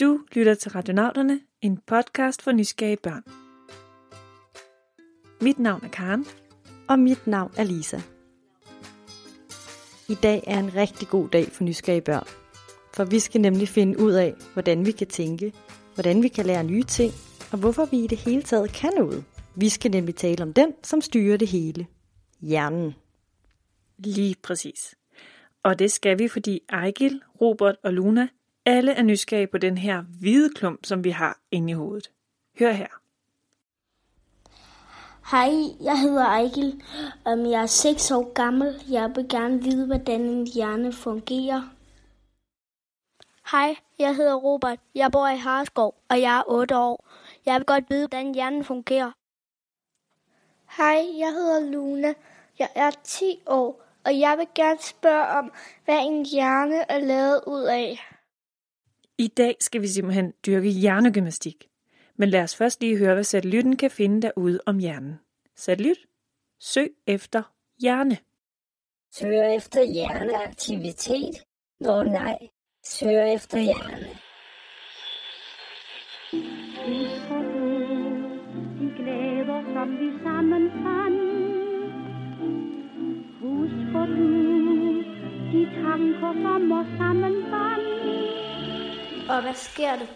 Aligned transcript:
Du 0.00 0.20
lytter 0.32 0.54
til 0.54 0.70
Radionauterne, 0.70 1.40
en 1.62 1.78
podcast 1.86 2.42
for 2.42 2.52
nysgerrige 2.52 2.96
børn. 2.96 3.22
Mit 5.40 5.58
navn 5.58 5.84
er 5.84 5.88
Karen. 5.88 6.26
Og 6.88 6.98
mit 6.98 7.26
navn 7.26 7.52
er 7.56 7.64
Lisa. 7.64 8.00
I 10.08 10.14
dag 10.22 10.44
er 10.46 10.58
en 10.58 10.74
rigtig 10.74 11.08
god 11.08 11.28
dag 11.28 11.46
for 11.46 11.64
nysgerrige 11.64 12.00
børn. 12.00 12.26
For 12.94 13.04
vi 13.04 13.18
skal 13.18 13.40
nemlig 13.40 13.68
finde 13.68 13.98
ud 13.98 14.12
af, 14.12 14.34
hvordan 14.52 14.86
vi 14.86 14.92
kan 14.92 15.06
tænke, 15.06 15.52
hvordan 15.94 16.22
vi 16.22 16.28
kan 16.28 16.46
lære 16.46 16.64
nye 16.64 16.82
ting, 16.82 17.12
og 17.52 17.58
hvorfor 17.58 17.84
vi 17.84 18.04
i 18.04 18.06
det 18.06 18.18
hele 18.18 18.42
taget 18.42 18.72
kan 18.72 18.92
noget. 18.98 19.24
Vi 19.56 19.68
skal 19.68 19.90
nemlig 19.90 20.14
tale 20.16 20.42
om 20.42 20.52
den, 20.52 20.74
som 20.82 21.00
styrer 21.00 21.36
det 21.36 21.48
hele. 21.48 21.86
Hjernen. 22.40 22.94
Lige 23.98 24.36
præcis. 24.42 24.94
Og 25.62 25.78
det 25.78 25.92
skal 25.92 26.18
vi, 26.18 26.28
fordi 26.28 26.60
Ejgil, 26.68 27.22
Robert 27.40 27.76
og 27.82 27.92
Luna 27.92 28.28
alle 28.66 28.92
er 28.92 29.02
nysgerrige 29.02 29.46
på 29.46 29.58
den 29.58 29.78
her 29.78 30.02
hvide 30.20 30.50
klump, 30.54 30.86
som 30.86 31.04
vi 31.04 31.10
har 31.10 31.38
inde 31.50 31.70
i 31.70 31.74
hovedet. 31.74 32.10
Hør 32.58 32.72
her. 32.72 32.86
Hej, 35.30 35.50
jeg 35.80 36.00
hedder 36.00 36.26
Ejgil. 36.26 36.82
Jeg 37.26 37.62
er 37.62 37.66
6 37.66 38.10
år 38.10 38.32
gammel. 38.32 38.82
Jeg 38.90 39.12
vil 39.16 39.28
gerne 39.28 39.62
vide, 39.62 39.86
hvordan 39.86 40.20
en 40.20 40.46
hjerne 40.46 40.92
fungerer. 40.92 41.62
Hej, 43.50 43.76
jeg 43.98 44.16
hedder 44.16 44.34
Robert. 44.34 44.78
Jeg 44.94 45.12
bor 45.12 45.28
i 45.28 45.36
Harskov, 45.36 45.94
og 46.08 46.20
jeg 46.20 46.38
er 46.38 46.42
8 46.46 46.78
år. 46.78 47.08
Jeg 47.46 47.54
vil 47.54 47.64
godt 47.64 47.84
vide, 47.90 48.08
hvordan 48.08 48.34
hjernen 48.34 48.64
fungerer. 48.64 49.12
Hej, 50.76 51.18
jeg 51.18 51.32
hedder 51.32 51.70
Luna. 51.70 52.14
Jeg 52.58 52.68
er 52.74 52.90
10 53.04 53.42
år, 53.46 53.82
og 54.04 54.18
jeg 54.18 54.38
vil 54.38 54.46
gerne 54.54 54.78
spørge 54.80 55.26
om, 55.26 55.52
hvad 55.84 55.98
en 56.02 56.26
hjerne 56.26 56.90
er 56.90 56.98
lavet 56.98 57.40
ud 57.46 57.62
af. 57.62 58.13
I 59.18 59.28
dag 59.28 59.56
skal 59.60 59.82
vi 59.82 59.86
simpelthen 59.86 60.32
dyrke 60.46 60.68
hjernegymnastik. 60.68 61.68
Men 62.16 62.28
lad 62.28 62.42
os 62.42 62.56
først 62.56 62.80
lige 62.80 62.98
høre, 62.98 63.14
hvad 63.14 63.24
satellitten 63.24 63.76
kan 63.76 63.90
finde 63.90 64.22
derude 64.22 64.60
om 64.66 64.78
hjernen. 64.78 65.14
Satellit, 65.56 65.98
søg 66.60 66.90
efter 67.06 67.42
hjerne. 67.80 68.18
Søger 69.12 69.56
efter 69.56 69.82
hjerneaktivitet? 69.92 71.44
Nå 71.80 72.02
nej, 72.02 72.38
søger 72.84 73.26
efter 73.34 73.58
hjerne. 73.58 74.08
Du 76.32 76.38
de 78.80 78.94
glæder, 78.96 79.62
som 79.74 79.90
vi 80.00 80.08
sammen 80.22 80.70
fandt? 80.70 81.34
Husker 83.40 84.06
du 84.06 84.28
de 85.52 85.64
tanker, 85.82 86.32
som 86.42 86.72
os 86.72 86.86
sammen 86.98 87.42
bandt? 87.50 87.93
Og 89.28 89.42
hvad 89.42 89.54
sker 89.54 89.96
der 89.96 90.06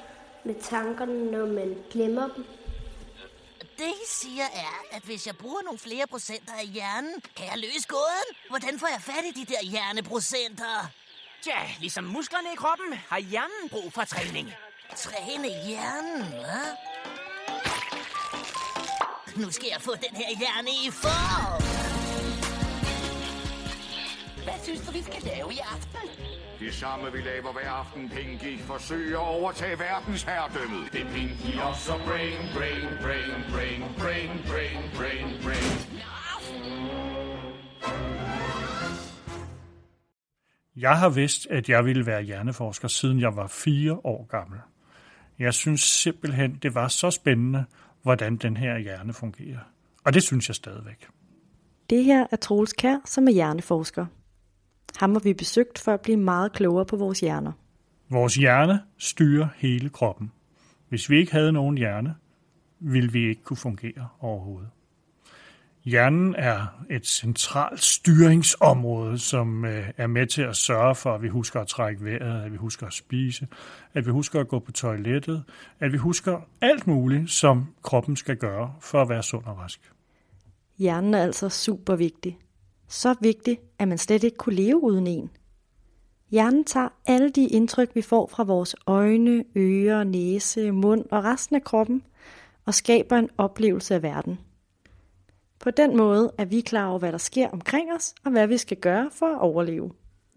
med 0.44 0.54
tankerne, 0.62 1.30
når 1.30 1.46
man 1.46 1.76
glemmer 1.90 2.28
dem? 2.36 2.46
Det, 3.78 3.84
I 3.84 4.06
siger, 4.06 4.44
er, 4.44 4.84
at 4.90 5.02
hvis 5.02 5.26
jeg 5.26 5.36
bruger 5.36 5.62
nogle 5.62 5.78
flere 5.78 6.06
procenter 6.06 6.52
af 6.52 6.66
hjernen, 6.66 7.22
kan 7.36 7.46
jeg 7.46 7.58
løse 7.58 7.88
gåden. 7.88 8.28
Hvordan 8.48 8.78
får 8.78 8.86
jeg 8.86 9.00
fat 9.00 9.24
i 9.24 9.40
de 9.40 9.44
der 9.44 9.62
hjerneprocenter? 9.62 10.90
Tja, 11.42 11.58
ligesom 11.80 12.04
musklerne 12.04 12.48
i 12.52 12.56
kroppen 12.56 12.94
har 13.08 13.18
hjernen 13.18 13.68
brug 13.70 13.92
for 13.92 14.04
træning. 14.04 14.52
Træne 14.96 15.48
hjernen, 15.66 16.22
hva? 16.22 16.60
Nu 19.36 19.50
skal 19.50 19.68
jeg 19.72 19.80
få 19.80 19.94
den 19.94 20.16
her 20.16 20.38
hjerne 20.38 20.70
i 20.70 20.90
form. 20.90 21.67
Hvad 24.48 24.60
synes 24.62 24.80
du, 24.86 24.92
vi 24.92 25.02
skal 25.02 25.22
lave 25.32 25.48
i 25.52 25.58
aften? 25.74 26.04
Det 26.60 26.74
samme 26.74 27.12
vi 27.12 27.20
laver 27.30 27.52
hver 27.52 27.70
aften. 27.70 28.08
Pinky 28.08 28.60
forsøger 28.60 29.18
at 29.18 29.28
overtage 29.38 29.78
verdens 29.78 30.22
herredømmet. 30.22 30.92
Det 30.92 31.00
er 31.00 31.10
Pinky 31.14 31.52
og 31.68 31.74
så 31.76 31.92
brain, 32.06 32.40
brain, 32.56 32.88
brain, 33.04 33.30
brain, 33.52 33.80
brain, 34.00 34.30
brain, 34.50 34.80
brain, 34.98 35.28
brain. 35.44 35.72
Jeg 40.76 40.98
har 40.98 41.08
vidst, 41.08 41.46
at 41.50 41.68
jeg 41.68 41.84
ville 41.84 42.06
være 42.06 42.22
hjerneforsker, 42.22 42.88
siden 42.88 43.20
jeg 43.20 43.36
var 43.36 43.46
fire 43.46 43.92
år 44.04 44.26
gammel. 44.30 44.58
Jeg 45.38 45.54
synes 45.54 45.80
simpelthen, 45.80 46.58
det 46.62 46.74
var 46.74 46.88
så 46.88 47.10
spændende, 47.10 47.64
hvordan 48.02 48.36
den 48.36 48.56
her 48.56 48.78
hjerne 48.78 49.12
fungerer. 49.12 49.60
Og 50.04 50.14
det 50.14 50.22
synes 50.22 50.48
jeg 50.48 50.54
stadigvæk. 50.54 51.08
Det 51.90 52.04
her 52.04 52.26
er 52.30 52.36
Troels 52.36 52.72
Kær, 52.72 52.96
som 53.04 53.28
er 53.28 53.32
hjerneforsker. 53.32 54.06
Ham 54.96 55.12
har 55.12 55.20
vi 55.20 55.34
besøgt 55.34 55.78
for 55.78 55.92
at 55.92 56.00
blive 56.00 56.16
meget 56.16 56.52
klogere 56.52 56.86
på 56.86 56.96
vores 56.96 57.20
hjerner. 57.20 57.52
Vores 58.10 58.34
hjerne 58.34 58.80
styrer 58.98 59.48
hele 59.56 59.88
kroppen. 59.88 60.32
Hvis 60.88 61.10
vi 61.10 61.18
ikke 61.18 61.32
havde 61.32 61.52
nogen 61.52 61.78
hjerne, 61.78 62.14
ville 62.80 63.12
vi 63.12 63.28
ikke 63.28 63.42
kunne 63.42 63.56
fungere 63.56 64.08
overhovedet. 64.20 64.68
Hjernen 65.84 66.34
er 66.34 66.84
et 66.90 67.06
centralt 67.06 67.80
styringsområde, 67.82 69.18
som 69.18 69.64
øh, 69.64 69.90
er 69.96 70.06
med 70.06 70.26
til 70.26 70.42
at 70.42 70.56
sørge 70.56 70.94
for, 70.94 71.14
at 71.14 71.22
vi 71.22 71.28
husker 71.28 71.60
at 71.60 71.66
trække 71.66 72.04
vejret, 72.04 72.44
at 72.44 72.52
vi 72.52 72.56
husker 72.56 72.86
at 72.86 72.92
spise, 72.92 73.46
at 73.94 74.06
vi 74.06 74.10
husker 74.10 74.40
at 74.40 74.48
gå 74.48 74.58
på 74.58 74.72
toilettet, 74.72 75.44
at 75.80 75.92
vi 75.92 75.96
husker 75.98 76.40
alt 76.60 76.86
muligt, 76.86 77.30
som 77.30 77.66
kroppen 77.82 78.16
skal 78.16 78.36
gøre 78.36 78.74
for 78.80 79.02
at 79.02 79.08
være 79.08 79.22
sund 79.22 79.44
og 79.44 79.58
rask. 79.58 79.92
Hjernen 80.78 81.14
er 81.14 81.22
altså 81.22 81.48
super 81.48 81.96
vigtig. 81.96 82.38
Så 82.88 83.14
vigtig, 83.20 83.60
at 83.78 83.88
man 83.88 83.98
slet 83.98 84.24
ikke 84.24 84.36
kunne 84.36 84.54
leve 84.54 84.82
uden 84.82 85.06
en. 85.06 85.30
Hjernen 86.30 86.64
tager 86.64 86.88
alle 87.06 87.30
de 87.30 87.46
indtryk, 87.46 87.94
vi 87.94 88.02
får 88.02 88.26
fra 88.26 88.44
vores 88.44 88.76
øjne, 88.86 89.44
ører, 89.56 90.04
næse, 90.04 90.70
mund 90.70 91.04
og 91.10 91.24
resten 91.24 91.56
af 91.56 91.64
kroppen, 91.64 92.02
og 92.66 92.74
skaber 92.74 93.16
en 93.16 93.30
oplevelse 93.38 93.94
af 93.94 94.02
verden. 94.02 94.38
På 95.58 95.70
den 95.70 95.96
måde 95.96 96.32
er 96.38 96.44
vi 96.44 96.60
klar 96.60 96.86
over, 96.86 96.98
hvad 96.98 97.12
der 97.12 97.18
sker 97.18 97.48
omkring 97.48 97.92
os, 97.92 98.14
og 98.24 98.30
hvad 98.30 98.46
vi 98.46 98.56
skal 98.56 98.76
gøre 98.76 99.10
for 99.12 99.26
at 99.26 99.40
overleve. 99.40 99.92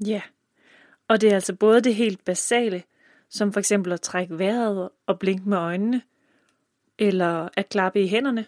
Ja, 0.05 0.21
og 1.07 1.21
det 1.21 1.29
er 1.29 1.35
altså 1.35 1.55
både 1.55 1.81
det 1.81 1.95
helt 1.95 2.25
basale, 2.25 2.83
som 3.29 3.53
for 3.53 3.59
eksempel 3.59 3.93
at 3.93 4.01
trække 4.01 4.39
vejret 4.39 4.89
og 5.07 5.19
blinke 5.19 5.49
med 5.49 5.57
øjnene, 5.57 6.01
eller 6.99 7.49
at 7.57 7.69
klappe 7.69 8.01
i 8.01 8.07
hænderne. 8.07 8.45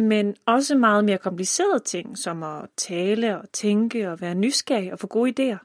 Men 0.00 0.36
også 0.46 0.74
meget 0.74 1.04
mere 1.04 1.18
komplicerede 1.18 1.82
ting, 1.84 2.18
som 2.18 2.42
at 2.42 2.68
tale 2.76 3.40
og 3.40 3.52
tænke 3.52 4.10
og 4.10 4.20
være 4.20 4.34
nysgerrig 4.34 4.92
og 4.92 4.98
få 4.98 5.06
gode 5.06 5.30
idéer. 5.30 5.58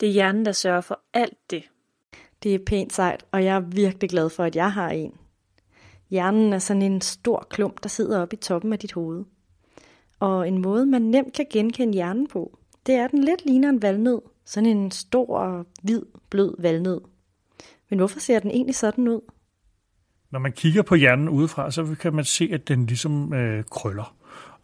Det 0.00 0.08
er 0.08 0.12
hjernen, 0.12 0.44
der 0.44 0.52
sørger 0.52 0.80
for 0.80 1.00
alt 1.14 1.50
det. 1.50 1.70
Det 2.42 2.54
er 2.54 2.58
pænt 2.66 2.92
sejt, 2.92 3.24
og 3.32 3.44
jeg 3.44 3.56
er 3.56 3.60
virkelig 3.60 4.10
glad 4.10 4.30
for, 4.30 4.44
at 4.44 4.56
jeg 4.56 4.72
har 4.72 4.90
en. 4.90 5.12
Hjernen 6.10 6.52
er 6.52 6.58
sådan 6.58 6.82
en 6.82 7.00
stor 7.00 7.46
klump, 7.50 7.82
der 7.82 7.88
sidder 7.88 8.22
oppe 8.22 8.36
i 8.36 8.40
toppen 8.40 8.72
af 8.72 8.78
dit 8.78 8.92
hoved. 8.92 9.24
Og 10.20 10.48
en 10.48 10.62
måde, 10.62 10.86
man 10.86 11.02
nemt 11.02 11.32
kan 11.32 11.46
genkende 11.50 11.94
hjernen 11.94 12.26
på, 12.26 12.58
det 12.86 12.94
er, 12.94 13.04
at 13.04 13.10
den 13.10 13.24
lidt 13.24 13.44
ligner 13.44 13.68
en 13.68 13.82
valnød. 13.82 14.20
Sådan 14.44 14.68
en 14.68 14.90
stor, 14.90 15.66
hvid, 15.82 16.02
blød 16.30 16.54
valnød. 16.58 17.00
Men 17.90 17.98
hvorfor 17.98 18.20
ser 18.20 18.38
den 18.38 18.50
egentlig 18.50 18.74
sådan 18.74 19.08
ud? 19.08 19.20
Når 20.30 20.38
man 20.38 20.52
kigger 20.52 20.82
på 20.82 20.94
hjernen 20.94 21.28
udefra, 21.28 21.70
så 21.70 21.96
kan 22.00 22.14
man 22.14 22.24
se, 22.24 22.50
at 22.52 22.68
den 22.68 22.86
ligesom 22.86 23.34
øh, 23.34 23.64
krøller. 23.70 24.14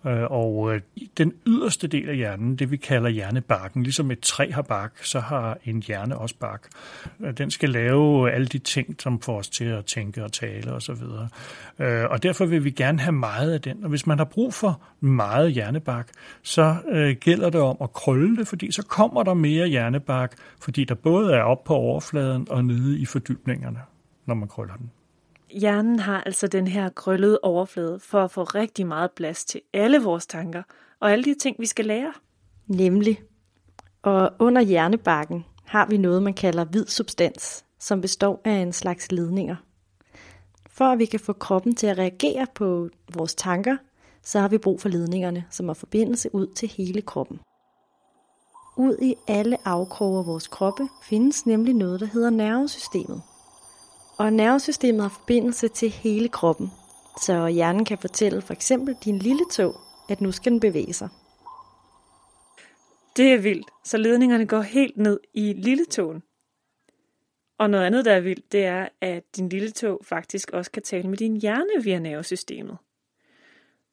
Øh, 0.06 0.22
og 0.30 0.74
øh, 0.74 0.80
den 1.18 1.32
yderste 1.46 1.86
del 1.86 2.08
af 2.08 2.16
hjernen, 2.16 2.56
det 2.56 2.70
vi 2.70 2.76
kalder 2.76 3.08
hjernebarken, 3.08 3.82
ligesom 3.82 4.10
et 4.10 4.20
træ 4.20 4.50
har 4.50 4.62
bark, 4.62 5.04
så 5.04 5.20
har 5.20 5.58
en 5.64 5.82
hjerne 5.82 6.18
også 6.18 6.34
bark. 6.40 6.68
Øh, 7.20 7.32
den 7.32 7.50
skal 7.50 7.70
lave 7.70 8.30
alle 8.30 8.46
de 8.46 8.58
ting, 8.58 8.96
som 9.00 9.20
får 9.20 9.38
os 9.38 9.48
til 9.48 9.64
at 9.64 9.84
tænke 9.84 10.24
og 10.24 10.32
tale 10.32 10.72
osv. 10.72 10.92
Og, 10.92 11.88
og 12.10 12.22
derfor 12.22 12.46
vil 12.46 12.64
vi 12.64 12.70
gerne 12.70 13.00
have 13.00 13.12
meget 13.12 13.52
af 13.52 13.60
den. 13.60 13.84
Og 13.84 13.88
hvis 13.90 14.06
man 14.06 14.18
har 14.18 14.24
brug 14.24 14.54
for 14.54 14.82
meget 15.00 15.52
hjernebark, 15.52 16.10
så 16.42 16.76
gælder 17.20 17.50
det 17.50 17.60
om 17.60 17.76
at 17.80 17.92
krølle 17.92 18.36
det, 18.36 18.48
fordi 18.48 18.72
så 18.72 18.82
kommer 18.82 19.22
der 19.22 19.34
mere 19.34 19.66
hjernebark, 19.68 20.34
fordi 20.60 20.84
der 20.84 20.94
både 20.94 21.34
er 21.34 21.42
op 21.42 21.64
på 21.64 21.74
overfladen 21.74 22.46
og 22.50 22.64
nede 22.64 22.98
i 22.98 23.06
fordybningerne, 23.06 23.80
når 24.26 24.34
man 24.34 24.48
krøller 24.48 24.74
den. 24.76 24.90
Hjernen 25.60 25.98
har 25.98 26.20
altså 26.20 26.46
den 26.46 26.68
her 26.68 26.88
krøllede 26.88 27.38
overflade 27.42 28.00
for 28.00 28.24
at 28.24 28.30
få 28.30 28.42
rigtig 28.42 28.86
meget 28.86 29.10
plads 29.12 29.44
til 29.44 29.60
alle 29.72 30.02
vores 30.02 30.26
tanker 30.26 30.62
og 31.00 31.12
alle 31.12 31.24
de 31.24 31.34
ting, 31.34 31.56
vi 31.58 31.66
skal 31.66 31.84
lære. 31.84 32.12
Nemlig. 32.66 33.22
Og 34.02 34.30
under 34.38 34.62
hjernebarken 34.62 35.44
har 35.64 35.86
vi 35.86 35.96
noget, 35.96 36.22
man 36.22 36.34
kalder 36.34 36.64
hvid 36.64 36.86
substans, 36.86 37.64
som 37.78 38.00
består 38.00 38.40
af 38.44 38.52
en 38.52 38.72
slags 38.72 39.12
ledninger. 39.12 39.56
For 40.70 40.84
at 40.84 40.98
vi 40.98 41.04
kan 41.04 41.20
få 41.20 41.32
kroppen 41.32 41.74
til 41.74 41.86
at 41.86 41.98
reagere 41.98 42.46
på 42.54 42.88
vores 43.14 43.34
tanker, 43.34 43.76
så 44.22 44.40
har 44.40 44.48
vi 44.48 44.58
brug 44.58 44.80
for 44.80 44.88
ledningerne, 44.88 45.44
som 45.50 45.66
har 45.66 45.74
forbindelse 45.74 46.34
ud 46.34 46.46
til 46.46 46.68
hele 46.68 47.02
kroppen. 47.02 47.40
Ud 48.76 48.96
i 49.02 49.14
alle 49.28 49.56
afkroge 49.64 50.18
af 50.18 50.26
vores 50.26 50.48
kroppe 50.48 50.88
findes 51.02 51.46
nemlig 51.46 51.74
noget, 51.74 52.00
der 52.00 52.06
hedder 52.06 52.30
nervesystemet– 52.30 53.22
og 54.18 54.32
nervesystemet 54.32 55.02
har 55.02 55.08
forbindelse 55.08 55.68
til 55.68 55.90
hele 55.90 56.28
kroppen, 56.28 56.72
så 57.20 57.46
hjernen 57.46 57.84
kan 57.84 57.98
fortælle 57.98 58.42
for 58.42 58.52
eksempel 58.52 58.96
din 59.04 59.18
lille 59.18 59.44
tog, 59.52 59.80
at 60.08 60.20
nu 60.20 60.32
skal 60.32 60.52
den 60.52 60.60
bevæge 60.60 60.92
sig. 60.92 61.08
Det 63.16 63.32
er 63.32 63.38
vildt, 63.38 63.70
så 63.84 63.96
ledningerne 63.96 64.46
går 64.46 64.60
helt 64.60 64.96
ned 64.96 65.20
i 65.34 65.52
lille 65.52 65.84
tåen. 65.84 66.22
Og 67.58 67.70
noget 67.70 67.84
andet, 67.84 68.04
der 68.04 68.12
er 68.12 68.20
vildt, 68.20 68.52
det 68.52 68.64
er, 68.64 68.88
at 69.00 69.36
din 69.36 69.48
lille 69.48 69.70
tog 69.70 70.00
faktisk 70.04 70.50
også 70.50 70.70
kan 70.70 70.82
tale 70.82 71.08
med 71.08 71.18
din 71.18 71.36
hjerne 71.36 71.84
via 71.84 71.98
nervesystemet. 71.98 72.76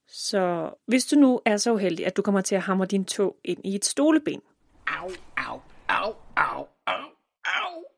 Så 0.08 0.74
hvis 0.86 1.06
du 1.06 1.16
nu 1.16 1.42
er 1.46 1.58
så 1.58 1.74
uheldig, 1.74 2.06
at 2.06 2.18
du 2.18 2.22
kommer 2.22 2.42
til 2.42 2.56
at 2.56 2.62
hamre 2.62 2.86
din 2.86 3.06
tog 3.06 3.36
ind 3.44 3.60
i 3.64 3.76
et 3.76 3.86
stoleben, 3.86 4.42
Au, 4.88 5.10
au, 5.38 5.62
au, 5.88 6.06
au, 6.08 6.16
au, 6.36 6.66
au, 6.86 7.10
au 7.46 7.93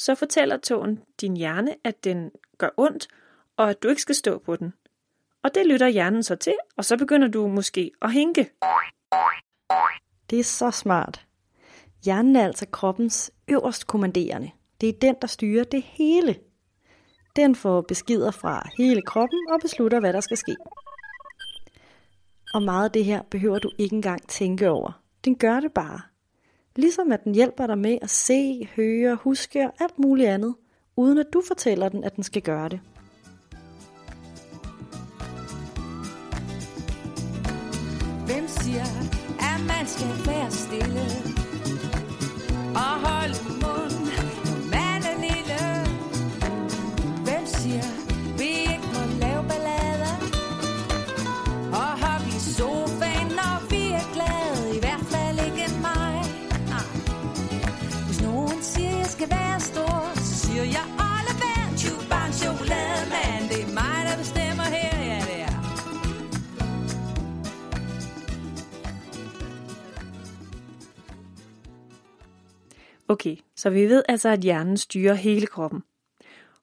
så 0.00 0.14
fortæller 0.14 0.56
tågen 0.56 1.02
din 1.20 1.36
hjerne, 1.36 1.74
at 1.84 2.04
den 2.04 2.30
gør 2.58 2.68
ondt, 2.76 3.08
og 3.56 3.70
at 3.70 3.82
du 3.82 3.88
ikke 3.88 4.02
skal 4.02 4.14
stå 4.14 4.38
på 4.38 4.56
den. 4.56 4.72
Og 5.42 5.54
det 5.54 5.66
lytter 5.66 5.88
hjernen 5.88 6.22
så 6.22 6.36
til, 6.36 6.54
og 6.76 6.84
så 6.84 6.96
begynder 6.96 7.28
du 7.28 7.48
måske 7.48 7.90
at 8.02 8.12
hinke. 8.12 8.50
Det 10.30 10.40
er 10.40 10.44
så 10.44 10.70
smart. 10.70 11.26
Hjernen 12.04 12.36
er 12.36 12.44
altså 12.46 12.66
kroppens 12.72 13.30
øverst 13.48 13.86
kommanderende. 13.86 14.50
Det 14.80 14.88
er 14.88 14.92
den, 15.00 15.14
der 15.20 15.26
styrer 15.26 15.64
det 15.64 15.82
hele. 15.82 16.36
Den 17.36 17.54
får 17.54 17.80
beskeder 17.80 18.30
fra 18.30 18.68
hele 18.78 19.02
kroppen 19.02 19.38
og 19.50 19.60
beslutter, 19.60 20.00
hvad 20.00 20.12
der 20.12 20.20
skal 20.20 20.36
ske. 20.36 20.56
Og 22.54 22.62
meget 22.62 22.84
af 22.84 22.90
det 22.90 23.04
her 23.04 23.22
behøver 23.22 23.58
du 23.58 23.70
ikke 23.78 23.96
engang 23.96 24.28
tænke 24.28 24.70
over. 24.70 25.02
Den 25.24 25.38
gør 25.38 25.60
det 25.60 25.72
bare. 25.72 26.09
Ligesom 26.76 27.12
at 27.12 27.24
den 27.24 27.34
hjælper 27.34 27.66
dig 27.66 27.78
med 27.78 27.98
at 28.02 28.10
se, 28.10 28.68
høre, 28.76 29.14
huske 29.14 29.66
og 29.66 29.72
alt 29.80 29.98
muligt 29.98 30.28
andet, 30.28 30.54
uden 30.96 31.18
at 31.18 31.26
du 31.32 31.42
fortæller 31.48 31.88
den, 31.88 32.04
at 32.04 32.16
den 32.16 32.24
skal 32.24 32.42
gøre 32.42 32.68
det. 32.68 32.80
Hvem 38.26 38.48
siger, 38.48 38.86
at 39.40 39.60
man 39.66 39.86
skal 39.86 40.26
være 40.26 40.50
stille 40.50 41.06
og 42.74 43.08
holde 43.08 43.59
så 73.60 73.70
vi 73.70 73.86
ved 73.88 74.02
altså, 74.08 74.28
at 74.28 74.40
hjernen 74.40 74.76
styrer 74.76 75.14
hele 75.14 75.46
kroppen. 75.46 75.82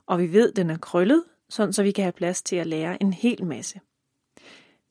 Og 0.08 0.20
vi 0.20 0.34
ved, 0.34 0.50
at 0.50 0.56
den 0.56 0.70
er 0.70 0.78
krøllet, 0.78 1.24
sådan 1.50 1.74
så 1.74 1.84
vi 1.84 1.92
kan 1.92 2.04
have 2.04 2.12
plads 2.12 2.42
til 2.42 2.56
at 2.56 2.68
lære 2.68 3.04
en 3.04 3.14
hel 3.14 3.46
masse. 3.46 3.80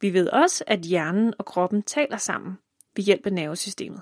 Vi 0.01 0.13
ved 0.13 0.29
også, 0.29 0.65
at 0.67 0.81
hjernen 0.81 1.35
og 1.39 1.45
kroppen 1.45 1.83
taler 1.83 2.17
sammen 2.17 2.59
ved 2.97 3.05
hjælp 3.05 3.27
af 3.27 3.33
nervesystemet. 3.33 4.01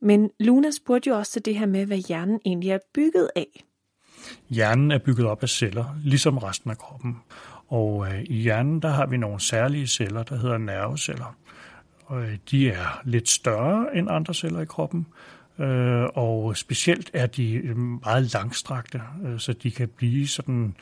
Men 0.00 0.30
Luna 0.40 0.70
spurgte 0.70 1.08
jo 1.08 1.16
også 1.16 1.32
til 1.32 1.44
det 1.44 1.58
her 1.58 1.66
med, 1.66 1.86
hvad 1.86 1.98
hjernen 1.98 2.40
egentlig 2.44 2.70
er 2.70 2.78
bygget 2.94 3.30
af. 3.36 3.64
Hjernen 4.48 4.90
er 4.90 4.98
bygget 4.98 5.26
op 5.26 5.42
af 5.42 5.48
celler, 5.48 5.98
ligesom 6.04 6.38
resten 6.38 6.70
af 6.70 6.78
kroppen. 6.78 7.16
Og 7.68 8.06
øh, 8.06 8.22
i 8.22 8.42
hjernen 8.42 8.82
der 8.82 8.88
har 8.88 9.06
vi 9.06 9.16
nogle 9.16 9.40
særlige 9.40 9.86
celler, 9.86 10.22
der 10.22 10.36
hedder 10.36 10.58
nerveceller. 10.58 11.36
Og 12.04 12.22
øh, 12.22 12.38
de 12.50 12.70
er 12.70 13.00
lidt 13.04 13.28
større 13.28 13.96
end 13.96 14.10
andre 14.10 14.34
celler 14.34 14.60
i 14.60 14.64
kroppen, 14.64 15.06
øh, 15.60 16.08
og 16.14 16.56
specielt 16.56 17.10
er 17.12 17.26
de 17.26 17.54
øh, 17.54 17.76
meget 17.76 18.32
langstrakte, 18.32 19.02
øh, 19.24 19.38
så 19.38 19.52
de 19.52 19.70
kan 19.70 19.88
blive 19.88 20.28
sådan 20.28 20.76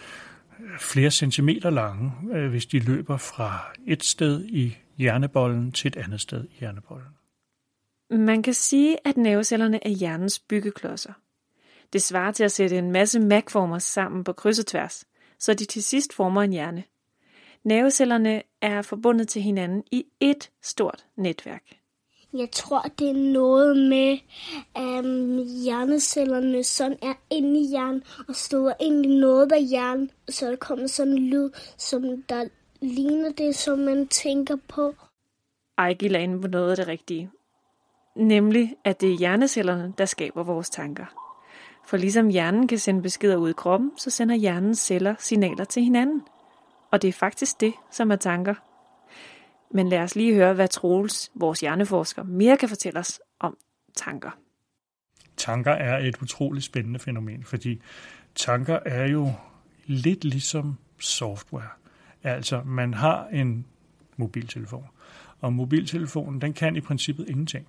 øh, 0.60 0.78
flere 0.78 1.10
centimeter 1.10 1.70
lange, 1.70 2.12
øh, 2.32 2.50
hvis 2.50 2.66
de 2.66 2.78
løber 2.78 3.16
fra 3.16 3.72
et 3.86 4.04
sted 4.04 4.44
i 4.44 4.76
hjernebollen 4.96 5.72
til 5.72 5.88
et 5.88 5.96
andet 5.96 6.20
sted 6.20 6.44
i 6.44 6.58
hjernebollen. 6.58 7.08
Man 8.10 8.42
kan 8.42 8.54
sige, 8.54 8.96
at 9.04 9.16
nervecellerne 9.16 9.86
er 9.86 9.90
hjernens 9.90 10.38
byggeklodser. 10.38 11.12
Det 11.92 12.02
svarer 12.02 12.32
til 12.32 12.44
at 12.44 12.52
sætte 12.52 12.78
en 12.78 12.92
masse 12.92 13.20
magformer 13.20 13.78
sammen 13.78 14.24
på 14.24 14.32
kryds 14.32 14.58
og 14.58 14.66
tværs, 14.66 15.04
så 15.38 15.54
de 15.54 15.64
til 15.64 15.82
sidst 15.82 16.14
former 16.14 16.42
en 16.42 16.52
hjerne. 16.52 16.84
Nervecellerne 17.64 18.42
er 18.62 18.82
forbundet 18.82 19.28
til 19.28 19.42
hinanden 19.42 19.82
i 19.92 20.04
et 20.20 20.50
stort 20.62 21.06
netværk. 21.16 21.62
Jeg 22.32 22.50
tror, 22.52 22.82
det 22.98 23.08
er 23.08 23.32
noget 23.32 23.76
med 23.76 24.18
um, 24.78 25.38
hjernecellerne, 25.64 26.64
sådan 26.64 26.98
er 27.02 27.14
inde 27.30 27.60
i 27.60 27.68
hjernen, 27.68 28.02
og 28.28 28.34
støder 28.34 28.72
ind 28.80 29.06
i 29.06 29.20
noget 29.20 29.52
af 29.52 29.64
hjernen, 29.64 30.10
så 30.28 30.50
der 30.50 30.56
kommer 30.56 30.86
sådan 30.86 31.12
en 31.12 31.18
lyd, 31.18 31.50
som 31.76 32.22
der 32.28 32.48
ligner 32.80 33.32
det, 33.32 33.56
som 33.56 33.78
man 33.78 34.08
tænker 34.08 34.56
på. 34.68 34.94
Ejgil 35.78 36.14
er 36.14 36.18
inde 36.18 36.40
på 36.40 36.48
noget 36.48 36.70
af 36.70 36.76
det 36.76 36.88
rigtige. 36.88 37.30
Nemlig, 38.16 38.76
at 38.84 39.00
det 39.00 39.12
er 39.12 39.18
hjernecellerne, 39.18 39.94
der 39.98 40.04
skaber 40.04 40.42
vores 40.42 40.70
tanker. 40.70 41.06
For 41.86 41.96
ligesom 41.96 42.28
hjernen 42.28 42.68
kan 42.68 42.78
sende 42.78 43.02
beskeder 43.02 43.36
ud 43.36 43.50
i 43.50 43.52
kroppen, 43.52 43.92
så 43.96 44.10
sender 44.10 44.34
hjernens 44.34 44.78
celler 44.78 45.14
signaler 45.18 45.64
til 45.64 45.82
hinanden. 45.82 46.22
Og 46.90 47.02
det 47.02 47.08
er 47.08 47.12
faktisk 47.12 47.60
det, 47.60 47.72
som 47.90 48.10
er 48.10 48.16
tanker. 48.16 48.54
Men 49.70 49.88
lad 49.88 49.98
os 49.98 50.16
lige 50.16 50.34
høre, 50.34 50.54
hvad 50.54 50.68
Troels, 50.68 51.30
vores 51.34 51.60
hjerneforsker, 51.60 52.22
mere 52.22 52.56
kan 52.56 52.68
fortælle 52.68 53.00
os 53.00 53.20
om 53.40 53.56
tanker. 53.96 54.30
Tanker 55.36 55.72
er 55.72 55.98
et 55.98 56.22
utroligt 56.22 56.64
spændende 56.64 56.98
fænomen, 56.98 57.44
fordi 57.44 57.80
tanker 58.34 58.78
er 58.84 59.08
jo 59.08 59.32
lidt 59.86 60.24
ligesom 60.24 60.78
software. 60.98 61.68
Altså, 62.22 62.62
man 62.64 62.94
har 62.94 63.26
en 63.26 63.66
mobiltelefon, 64.16 64.86
og 65.40 65.52
mobiltelefonen, 65.52 66.40
den 66.40 66.52
kan 66.52 66.76
i 66.76 66.80
princippet 66.80 67.28
ingenting. 67.28 67.66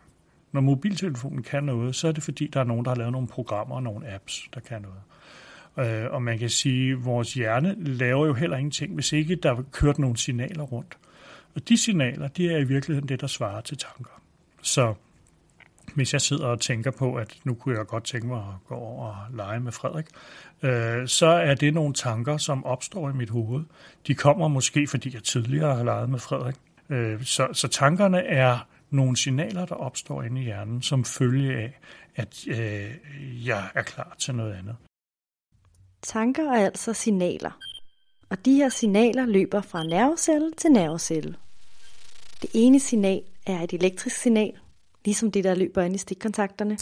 Når 0.52 0.62
mobiltelefonen 0.62 1.44
kan 1.44 1.64
noget, 1.64 1.96
så 1.96 2.08
er 2.08 2.12
det 2.12 2.24
fordi, 2.24 2.48
der 2.48 2.60
er 2.60 2.64
nogen, 2.64 2.86
der 2.86 2.92
har 2.92 2.96
lavet 2.96 3.12
nogle 3.12 3.28
programmer 3.28 3.76
og 3.76 3.84
nogle 3.84 4.14
apps, 4.14 4.50
der 4.54 4.60
kan 4.60 4.82
noget. 4.82 5.02
Øh, 5.78 6.12
og 6.12 6.22
man 6.22 6.40
kan 6.40 6.50
sige, 6.50 6.92
at 6.92 7.06
vores 7.06 7.34
hjerne 7.34 7.76
laver 7.80 8.26
jo 8.26 8.34
heller 8.34 8.58
ingenting, 8.58 8.94
hvis 8.94 9.14
ikke 9.14 9.36
der 9.36 9.56
er 9.56 9.64
kørt 9.72 10.00
nogle 10.00 10.18
signaler 10.18 10.64
rundt. 10.64 10.98
Og 11.56 11.70
de 11.70 11.78
signaler, 11.78 12.28
de 12.28 12.54
er 12.54 12.58
i 12.58 12.64
virkeligheden 12.64 13.10
det, 13.10 13.22
der 13.22 13.28
svarer 13.28 13.62
til 13.62 13.78
tanker. 13.78 14.22
Så 14.62 14.94
hvis 15.96 16.14
jeg 16.14 16.22
sidder 16.22 16.48
og 16.48 16.62
tænker 16.62 16.92
på, 16.92 17.16
at 17.16 17.38
nu 17.44 17.54
kunne 17.54 17.78
jeg 17.78 17.86
godt 17.86 18.04
tænke 18.04 18.28
mig 18.28 18.40
at 18.40 18.68
gå 18.68 18.76
over 18.76 19.08
og 19.08 19.16
lege 19.34 19.60
med 19.60 19.72
Frederik, 19.72 20.06
øh, 20.62 21.08
så 21.08 21.28
er 21.28 21.56
det 21.56 21.74
nogle 21.74 21.94
tanker, 21.94 22.38
som 22.38 22.66
opstår 22.66 23.10
i 23.10 23.14
mit 23.14 23.30
hoved. 23.30 23.64
De 24.08 24.16
kommer 24.16 24.48
måske, 24.48 24.88
fordi 24.88 25.14
jeg 25.14 25.24
tidligere 25.24 25.76
har 25.76 25.84
leget 25.84 26.10
med 26.10 26.20
Frederik. 26.20 26.56
Øh, 26.90 27.24
så, 27.24 27.48
så 27.54 27.68
tankerne 27.68 28.24
er 28.24 28.68
nogle 28.90 29.18
signaler, 29.18 29.66
der 29.66 29.76
opstår 29.76 30.24
inde 30.24 30.42
i 30.42 30.44
hjernen, 30.44 30.82
som 30.82 31.06
følge 31.06 31.58
af, 31.58 31.80
at 32.16 32.48
øh, 32.48 33.48
jeg 33.48 33.70
er 33.76 33.82
klar 33.82 34.16
til 34.18 34.36
noget 34.36 34.54
andet. 34.54 34.76
Tanker 36.02 36.52
er 36.52 36.66
altså 36.66 36.94
signaler. 36.94 37.52
Og 38.30 38.46
de 38.46 38.56
her 38.56 38.70
signaler 38.70 39.26
løber 39.26 39.62
fra 39.62 39.84
nervecelle 39.84 40.52
til 40.58 40.72
nervecelle. 40.72 41.36
Det 42.42 42.50
ene 42.54 42.80
signal 42.80 43.24
er 43.46 43.62
et 43.62 43.74
elektrisk 43.74 44.16
signal, 44.16 44.60
ligesom 45.06 45.32
det, 45.32 45.44
der 45.44 45.56
løber 45.56 45.82
ind 45.82 45.96
i 45.96 45.98
stikkontakterne. 45.98 46.78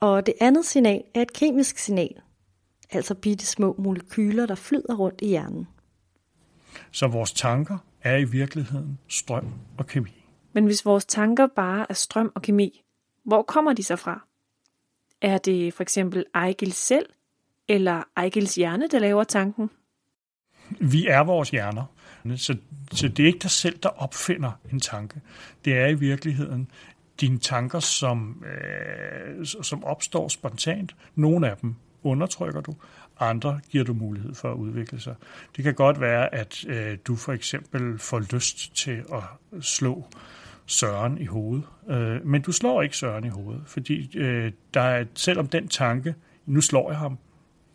Og 0.00 0.26
det 0.26 0.34
andet 0.40 0.66
signal 0.66 1.02
er 1.14 1.22
et 1.22 1.32
kemisk 1.32 1.78
signal, 1.78 2.20
altså 2.90 3.14
bitte 3.14 3.46
små 3.46 3.74
molekyler, 3.78 4.46
der 4.46 4.54
flyder 4.54 4.94
rundt 4.94 5.20
i 5.20 5.26
hjernen. 5.26 5.68
Så 6.92 7.06
vores 7.06 7.32
tanker 7.32 7.78
er 8.02 8.16
i 8.16 8.24
virkeligheden 8.24 8.98
strøm 9.08 9.52
og 9.78 9.86
kemi. 9.86 10.24
Men 10.52 10.64
hvis 10.64 10.84
vores 10.84 11.04
tanker 11.04 11.46
bare 11.46 11.86
er 11.88 11.94
strøm 11.94 12.32
og 12.34 12.42
kemi, 12.42 12.82
hvor 13.24 13.42
kommer 13.42 13.72
de 13.72 13.82
så 13.82 13.96
fra? 13.96 14.26
Er 15.20 15.38
det 15.38 15.74
for 15.74 15.82
eksempel 15.82 16.24
Ejgil 16.34 16.72
selv, 16.72 17.06
eller 17.68 18.02
Ejgils 18.16 18.54
hjerne, 18.54 18.88
der 18.88 18.98
laver 18.98 19.24
tanken? 19.24 19.70
Vi 20.80 21.06
er 21.06 21.20
vores 21.20 21.50
hjerner, 21.50 21.84
så, 22.36 22.56
så 22.92 23.08
det 23.08 23.22
er 23.22 23.26
ikke 23.26 23.38
dig 23.38 23.50
selv, 23.50 23.78
der 23.82 23.88
opfinder 23.88 24.50
en 24.72 24.80
tanke. 24.80 25.20
Det 25.64 25.78
er 25.78 25.86
i 25.86 25.94
virkeligheden 25.94 26.70
dine 27.20 27.38
tanker, 27.38 27.80
som, 27.80 28.44
øh, 28.44 29.46
som 29.46 29.84
opstår 29.84 30.28
spontant. 30.28 30.96
Nogle 31.14 31.50
af 31.50 31.56
dem 31.56 31.74
undertrykker 32.02 32.60
du, 32.60 32.74
andre 33.20 33.60
giver 33.70 33.84
du 33.84 33.94
mulighed 33.94 34.34
for 34.34 34.50
at 34.50 34.56
udvikle 34.56 35.00
sig. 35.00 35.14
Det 35.56 35.64
kan 35.64 35.74
godt 35.74 36.00
være, 36.00 36.34
at 36.34 36.64
øh, 36.68 36.98
du 37.06 37.16
for 37.16 37.32
eksempel 37.32 37.98
får 37.98 38.34
lyst 38.34 38.76
til 38.76 39.02
at 39.12 39.22
slå 39.60 40.06
Søren 40.66 41.18
i 41.18 41.24
hovedet, 41.24 41.64
øh, 41.88 42.26
men 42.26 42.42
du 42.42 42.52
slår 42.52 42.82
ikke 42.82 42.96
Søren 42.96 43.24
i 43.24 43.28
hovedet, 43.28 43.62
fordi 43.66 44.18
øh, 44.18 44.52
der 44.74 44.80
er, 44.80 45.04
selvom 45.14 45.46
den 45.46 45.68
tanke, 45.68 46.14
nu 46.46 46.60
slår 46.60 46.90
jeg 46.90 46.98
ham, 46.98 47.18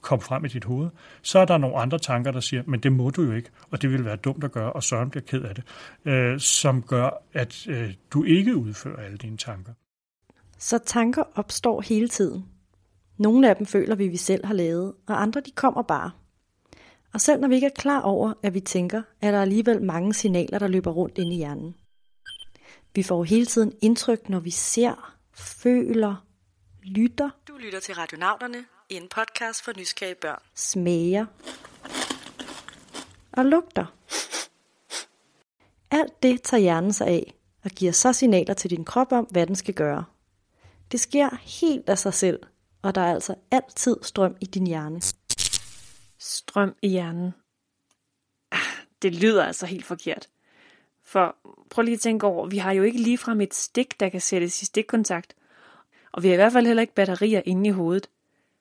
kom 0.02 0.22
frem 0.22 0.46
i 0.46 0.48
dit 0.48 0.64
hoved, 0.64 0.90
så 1.22 1.40
er 1.40 1.46
der 1.46 1.58
nogle 1.58 1.78
andre 1.78 2.00
tanker, 2.00 2.32
der 2.32 2.40
siger, 2.40 2.64
men 2.68 2.80
det 2.80 2.92
må 2.92 3.10
du 3.10 3.22
jo 3.22 3.32
ikke, 3.32 3.50
og 3.72 3.82
det 3.82 3.92
vil 3.92 4.06
være 4.06 4.16
dumt 4.16 4.44
at 4.44 4.52
gøre, 4.52 4.74
og 4.74 4.84
Søren 4.84 5.10
bliver 5.10 5.24
ked 5.24 5.42
af 5.42 5.56
det, 5.56 5.64
øh, 6.06 6.40
som 6.40 6.84
gør, 6.84 7.24
at 7.34 7.68
øh, 7.68 7.94
du 8.12 8.24
ikke 8.24 8.56
udfører 8.56 9.06
alle 9.06 9.18
dine 9.18 9.38
tanker. 9.38 9.74
Så 10.58 10.78
tanker 10.78 11.24
opstår 11.36 11.82
hele 11.82 12.08
tiden. 12.08 12.46
Nogle 13.18 13.50
af 13.50 13.56
dem 13.56 13.66
føler 13.66 13.96
vi, 13.96 14.08
vi 14.08 14.18
selv 14.18 14.46
har 14.46 14.54
lavet, 14.54 14.94
og 15.08 15.22
andre 15.22 15.42
de 15.42 15.52
kommer 15.52 15.82
bare. 15.82 16.12
Og 17.14 17.22
selv 17.22 17.42
når 17.42 17.48
vi 17.48 17.56
ikke 17.56 17.68
er 17.68 17.76
klar 17.78 18.02
over, 18.02 18.34
at 18.44 18.54
vi 18.54 18.60
tænker, 18.60 19.02
er 19.22 19.32
der 19.32 19.42
alligevel 19.42 19.82
mange 19.82 20.14
signaler, 20.14 20.60
der 20.60 20.68
løber 20.68 20.92
rundt 20.92 21.18
ind 21.18 21.34
i 21.34 21.36
hjernen. 21.36 21.76
Vi 22.96 23.04
får 23.04 23.24
hele 23.24 23.46
tiden 23.46 23.74
indtryk, 23.82 24.30
når 24.30 24.40
vi 24.40 24.50
ser, 24.50 25.16
føler, 25.34 26.26
lytter. 26.84 27.30
Du 27.48 27.54
lytter 27.58 27.80
til 27.80 27.96
Radionauterne, 27.96 28.58
en 28.90 29.08
podcast 29.08 29.64
for 29.64 29.72
nysgerrige 29.78 30.16
børn. 30.16 30.42
Smager 30.56 31.26
og 33.32 33.46
lugter. 33.46 33.86
Alt 35.92 36.24
det 36.24 36.42
tager 36.42 36.62
hjernen 36.62 36.94
sig 36.94 37.08
af 37.08 37.34
og 37.64 37.72
giver 37.72 37.92
så 37.92 38.14
signaler 38.14 38.54
til 38.54 38.70
din 38.70 38.86
krop 38.86 39.12
om, 39.12 39.26
hvad 39.26 39.48
den 39.48 39.56
skal 39.56 39.74
gøre. 39.74 40.06
Det 40.92 41.00
sker 41.00 41.30
helt 41.36 41.90
af 41.90 41.98
sig 41.98 42.14
selv, 42.14 42.40
og 42.82 42.96
der 42.96 43.02
er 43.02 43.14
altså 43.14 43.36
altid 43.52 43.98
strøm 44.02 44.36
i 44.42 44.46
din 44.46 44.68
hjerne. 44.68 45.02
Strøm 46.18 46.76
i 46.82 46.88
hjernen. 46.88 47.34
Ah, 48.52 48.60
det 49.02 49.16
lyder 49.16 49.46
altså 49.46 49.66
helt 49.66 49.86
forkert. 49.86 50.30
For 51.04 51.36
prøv 51.70 51.84
lige 51.84 51.96
at 51.96 52.02
tænke 52.02 52.28
over, 52.28 52.48
vi 52.48 52.58
har 52.58 52.72
jo 52.72 52.84
ikke 52.84 53.02
ligefrem 53.02 53.42
et 53.42 53.54
stik, 53.54 54.00
der 54.00 54.10
kan 54.10 54.22
sættes 54.22 54.62
i 54.62 54.66
stikkontakt. 54.66 55.36
Og 56.12 56.24
vi 56.24 56.28
har 56.28 56.34
i 56.34 56.36
hvert 56.36 56.54
fald 56.54 56.68
heller 56.68 56.82
ikke 56.82 56.96
batterier 56.96 57.42
inde 57.46 57.68
i 57.68 57.72
hovedet. 57.72 58.10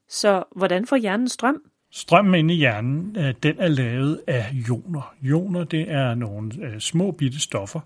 Så 0.08 0.44
hvordan 0.56 0.86
får 0.86 0.96
hjernen 0.96 1.28
strøm? 1.28 1.62
Strømmen 1.90 2.34
inde 2.34 2.54
i 2.54 2.56
hjernen, 2.56 3.16
øh, 3.18 3.34
den 3.42 3.56
er 3.58 3.68
lavet 3.68 4.20
af 4.26 4.46
ioner. 4.52 5.14
Ioner, 5.22 5.64
det 5.64 5.90
er 5.90 6.14
nogle 6.14 6.52
øh, 6.62 6.80
små 6.80 7.10
bitte 7.10 7.40
stoffer, 7.40 7.80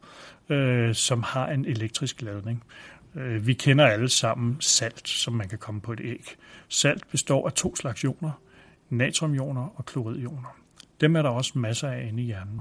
øh, 0.48 0.94
som 0.94 1.22
har 1.22 1.48
en 1.48 1.64
elektrisk 1.64 2.22
ladning. 2.22 2.64
Vi 3.40 3.52
kender 3.52 3.86
alle 3.86 4.08
sammen 4.08 4.56
salt, 4.60 5.08
som 5.08 5.34
man 5.34 5.48
kan 5.48 5.58
komme 5.58 5.80
på 5.80 5.92
et 5.92 6.00
æg. 6.04 6.36
Salt 6.68 7.08
består 7.10 7.46
af 7.46 7.52
to 7.52 7.76
slags 7.76 8.02
ioner, 8.02 8.30
natriumioner 8.90 9.68
og 9.76 9.86
kloridioner. 9.86 10.61
Dem 11.00 11.16
er 11.16 11.22
der 11.22 11.28
også 11.28 11.58
masser 11.58 11.88
af 11.88 12.06
inde 12.08 12.22
i 12.22 12.26
hjernen. 12.26 12.60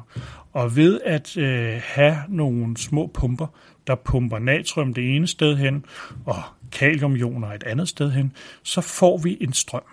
Og 0.51 0.75
ved 0.75 1.01
at 1.01 1.37
øh, 1.37 1.81
have 1.83 2.17
nogle 2.29 2.77
små 2.77 3.07
pumper, 3.07 3.47
der 3.87 3.95
pumper 3.95 4.39
natrium 4.39 4.93
det 4.93 5.15
ene 5.15 5.27
sted 5.27 5.57
hen, 5.57 5.85
og 6.25 6.35
kaliumioner 6.71 7.47
et 7.47 7.63
andet 7.63 7.87
sted 7.87 8.11
hen, 8.11 8.33
så 8.63 8.81
får 8.81 9.17
vi 9.17 9.37
en 9.41 9.53
strøm. 9.53 9.83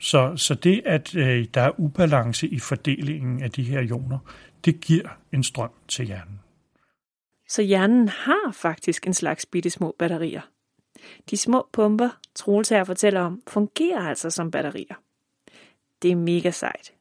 Så, 0.00 0.36
så 0.36 0.54
det, 0.54 0.82
at 0.86 1.14
øh, 1.14 1.46
der 1.54 1.60
er 1.60 1.80
ubalance 1.80 2.48
i 2.48 2.58
fordelingen 2.58 3.42
af 3.42 3.50
de 3.50 3.62
her 3.62 3.80
ioner, 3.80 4.18
det 4.64 4.80
giver 4.80 5.08
en 5.32 5.42
strøm 5.42 5.70
til 5.88 6.06
hjernen. 6.06 6.40
Så 7.48 7.62
hjernen 7.62 8.08
har 8.08 8.52
faktisk 8.52 9.06
en 9.06 9.14
slags 9.14 9.46
bitte 9.46 9.70
små 9.70 9.94
batterier. 9.98 10.40
De 11.30 11.36
små 11.36 11.68
pumper, 11.72 12.08
Troels 12.34 12.68
her 12.68 12.84
fortæller 12.84 13.20
om, 13.20 13.42
fungerer 13.48 14.08
altså 14.08 14.30
som 14.30 14.50
batterier. 14.50 14.94
Det 16.02 16.10
er 16.10 16.16
mega 16.16 16.50
sejt. 16.50 16.92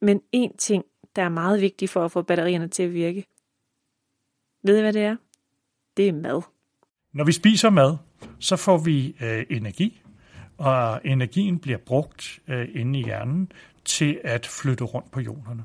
Men 0.00 0.20
en 0.32 0.56
ting, 0.56 0.84
der 1.16 1.22
er 1.22 1.28
meget 1.28 1.60
vigtig 1.60 1.88
for 1.88 2.04
at 2.04 2.12
få 2.12 2.22
batterierne 2.22 2.68
til 2.68 2.82
at 2.82 2.92
virke. 2.92 3.26
Ved 4.62 4.78
I, 4.78 4.80
hvad 4.80 4.92
det 4.92 5.02
er? 5.02 5.16
Det 5.96 6.08
er 6.08 6.12
mad. 6.12 6.42
Når 7.12 7.24
vi 7.24 7.32
spiser 7.32 7.70
mad, 7.70 7.96
så 8.38 8.56
får 8.56 8.78
vi 8.78 9.16
øh, 9.22 9.46
energi, 9.50 10.02
og 10.58 11.00
energien 11.04 11.58
bliver 11.58 11.78
brugt 11.78 12.38
øh, 12.48 12.68
inde 12.74 13.00
i 13.00 13.04
hjernen 13.04 13.52
til 13.84 14.20
at 14.24 14.46
flytte 14.46 14.84
rundt 14.84 15.10
på 15.10 15.20
ionerne. 15.20 15.64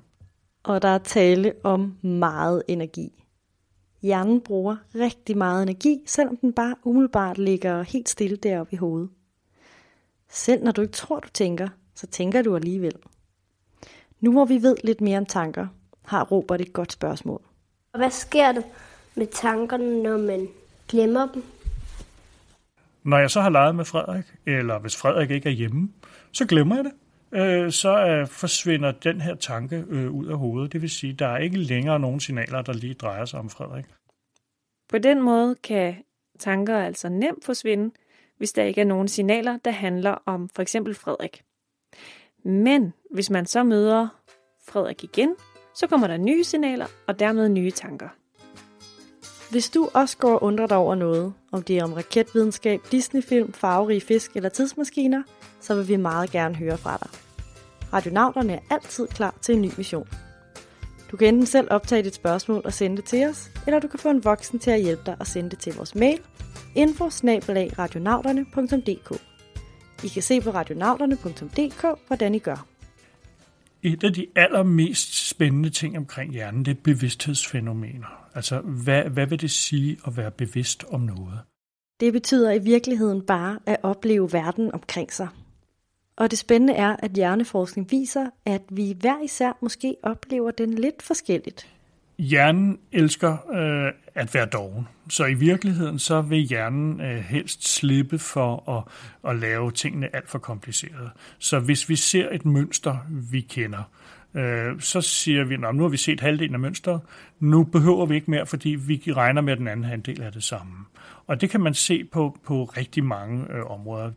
Og 0.64 0.82
der 0.82 0.88
er 0.88 0.98
tale 0.98 1.54
om 1.64 1.98
meget 2.02 2.64
energi. 2.68 3.24
Hjernen 4.02 4.42
bruger 4.42 4.76
rigtig 4.96 5.38
meget 5.38 5.64
energi, 5.64 6.04
selvom 6.06 6.38
den 6.38 6.54
bare 6.54 6.76
umiddelbart 6.84 7.38
ligger 7.38 7.84
helt 7.84 8.10
stille 8.10 8.38
deroppe 8.38 8.74
i 8.74 8.76
hovedet. 8.76 9.10
Selv 10.30 10.64
når 10.64 10.72
du 10.72 10.82
ikke 10.82 10.94
tror, 10.94 11.20
du 11.20 11.30
tænker, 11.34 11.68
så 11.96 12.08
tænker 12.08 12.42
du 12.42 12.56
alligevel. 12.56 12.94
Nu 14.22 14.32
hvor 14.32 14.46
vi 14.46 14.62
ved 14.62 14.78
lidt 14.84 15.02
mere 15.02 15.18
om 15.18 15.26
tanker, 15.26 15.68
har 16.06 16.24
Robert 16.24 16.62
et 16.62 16.74
godt 16.74 16.92
spørgsmål. 16.92 17.42
Hvad 17.98 18.10
sker 18.10 18.52
der 18.52 18.62
med 19.16 19.28
tankerne, 19.28 20.04
når 20.04 20.18
man 20.18 20.48
glemmer 20.88 21.28
dem? 21.34 21.44
Når 23.04 23.18
jeg 23.18 23.32
så 23.32 23.42
har 23.42 23.50
leget 23.50 23.76
med 23.76 23.86
Frederik, 23.86 24.26
eller 24.46 24.80
hvis 24.80 24.98
Frederik 24.98 25.32
ikke 25.32 25.50
er 25.50 25.54
hjemme, 25.54 25.90
så 26.32 26.46
glemmer 26.46 26.76
jeg 26.76 26.84
det. 26.84 26.94
Øh, 27.32 27.72
så 27.72 28.06
øh, 28.06 28.28
forsvinder 28.28 28.92
den 28.92 29.22
her 29.22 29.36
tanke 29.36 29.86
øh, 29.90 30.12
ud 30.12 30.28
af 30.28 30.38
hovedet. 30.38 30.74
Det 30.74 30.82
vil 30.82 30.90
sige, 30.90 31.14
der 31.14 31.28
er 31.28 31.38
ikke 31.38 31.58
længere 31.58 32.00
nogen 32.00 32.20
signaler, 32.20 32.62
der 32.62 32.74
lige 32.74 32.94
drejer 32.94 33.26
sig 33.26 33.40
om 33.40 33.50
Frederik. 33.50 33.86
På 34.90 34.98
den 34.98 35.22
måde 35.22 35.56
kan 35.56 35.96
tanker 36.40 36.78
altså 36.78 37.10
nemt 37.10 37.46
forsvinde, 37.46 37.92
hvis 38.38 38.52
der 38.52 38.64
ikke 38.64 38.82
er 38.82 38.86
nogen 38.86 39.08
signaler, 39.08 39.58
der 39.66 39.72
handler 39.72 40.12
om 40.26 40.50
for 40.56 40.62
eksempel 40.62 40.96
Frederik. 40.96 41.42
Men 42.44 42.94
hvis 43.12 43.30
man 43.30 43.46
så 43.46 43.64
møder 43.64 44.08
Frederik 44.68 45.04
igen, 45.04 45.36
så 45.76 45.88
kommer 45.88 46.08
der 46.08 46.18
nye 46.18 46.44
signaler 46.44 46.86
og 47.08 47.20
dermed 47.20 47.50
nye 47.50 47.72
tanker. 47.72 48.10
Hvis 49.52 49.70
du 49.70 49.90
også 49.94 50.18
går 50.18 50.34
og 50.34 50.44
undrer 50.44 50.68
dig 50.68 50.78
over 50.78 50.96
noget, 50.96 51.34
om 51.52 51.64
det 51.64 51.78
er 51.78 51.84
om 51.84 51.94
raketvidenskab, 51.94 52.82
Disneyfilm, 52.92 53.54
farverige 53.54 54.02
fisk 54.02 54.32
eller 54.36 54.50
tidsmaskiner, 54.50 55.24
så 55.60 55.76
vil 55.76 55.88
vi 55.88 55.96
meget 55.96 56.32
gerne 56.32 56.56
høre 56.56 56.78
fra 56.78 56.98
dig. 56.98 57.10
Radionauterne 57.94 58.54
er 58.54 58.60
altid 58.70 59.08
klar 59.08 59.36
til 59.42 59.56
en 59.56 59.62
ny 59.62 59.70
mission. 59.78 60.08
Du 61.12 61.18
kan 61.18 61.28
enten 61.28 61.46
selv 61.46 61.68
optage 61.72 62.04
dit 62.04 62.16
spørgsmål 62.16 62.62
og 62.66 62.74
sende 62.74 62.98
det 62.98 63.06
til 63.06 63.26
os, 63.26 63.52
eller 63.68 63.80
du 63.80 63.88
kan 63.88 64.00
få 64.00 64.10
en 64.10 64.24
voksen 64.24 64.60
til 64.60 64.72
at 64.72 64.82
hjælpe 64.82 65.04
dig 65.06 65.16
og 65.20 65.28
sende 65.28 65.50
det 65.50 65.60
til 65.60 65.76
vores 65.76 65.96
mail 65.96 66.20
info 66.76 67.10
i 70.04 70.08
kan 70.08 70.22
se 70.22 70.42
på 70.42 70.50
radionauterne.dk, 70.50 72.00
hvordan 72.08 72.36
I 72.36 72.40
gør. 72.40 72.66
Et 73.84 74.04
af 74.04 74.14
de 74.14 74.28
allermest 74.36 75.30
spændende 75.30 75.70
ting 75.70 75.98
omkring 75.98 76.34
hjernen, 76.34 76.66
det 76.66 76.78
er 76.78 76.82
bevidsthedsfænomener. 76.84 78.28
Altså, 78.36 78.60
hvad, 78.60 79.04
hvad 79.04 79.28
vil 79.28 79.42
det 79.42 79.52
sige 79.52 79.98
at 80.08 80.18
være 80.18 80.32
bevidst 80.32 80.84
om 80.90 81.02
noget? 81.02 81.40
Det 82.00 82.14
betyder 82.14 82.52
i 82.52 82.60
virkeligheden 82.60 83.22
bare 83.22 83.60
at 83.66 83.78
opleve 83.84 84.34
verden 84.34 84.72
omkring 84.74 85.14
sig. 85.14 85.28
Og 86.16 86.32
det 86.32 86.40
spændende 86.40 86.74
er, 86.74 86.96
at 87.00 87.12
hjerneforskning 87.12 87.92
viser, 87.92 88.30
at 88.46 88.62
vi 88.70 88.96
hver 89.00 89.24
især 89.24 89.58
måske 89.62 89.96
oplever 90.04 90.52
den 90.52 90.74
lidt 90.74 91.02
forskelligt. 91.02 91.68
Hjernen 92.22 92.80
elsker 92.92 93.52
øh, 93.52 93.94
at 94.16 94.34
være 94.34 94.46
doven. 94.46 94.88
Så 95.10 95.26
i 95.26 95.34
virkeligheden 95.34 96.00
så 96.00 96.22
vil 96.22 96.40
hjernen 96.40 97.02
øh, 97.02 97.18
helst 97.18 97.76
slippe 97.76 98.20
for 98.20 98.70
at, 98.70 98.84
at 99.32 99.40
lave 99.40 99.72
tingene 99.72 100.16
alt 100.16 100.30
for 100.30 100.40
komplicerede. 100.40 101.10
Så 101.40 101.60
hvis 101.60 101.90
vi 101.90 101.96
ser 101.96 102.30
et 102.32 102.46
mønster, 102.46 102.98
vi 103.32 103.42
kender, 103.42 103.84
øh, 104.34 104.80
så 104.80 105.02
siger 105.02 105.44
vi, 105.44 105.58
nu 105.58 105.84
har 105.84 105.90
vi 105.90 105.98
set 105.98 106.20
halvdelen 106.20 106.54
af 106.54 106.60
mønstret, 106.60 107.02
nu 107.40 107.64
behøver 107.64 108.06
vi 108.06 108.16
ikke 108.16 108.32
mere, 108.32 108.46
fordi 108.46 108.70
vi 108.70 109.04
regner 109.08 109.42
med, 109.42 109.54
at 109.54 109.60
den 109.60 109.68
anden 109.68 109.86
halvdel 109.86 110.22
er 110.22 110.30
det 110.30 110.44
samme. 110.44 110.74
Og 111.28 111.42
det 111.42 111.50
kan 111.50 111.62
man 111.62 111.74
se 111.74 112.04
på, 112.04 112.38
på 112.44 112.64
rigtig 112.64 113.04
mange 113.04 113.54
øh, 113.54 113.72
områder. 113.72 114.12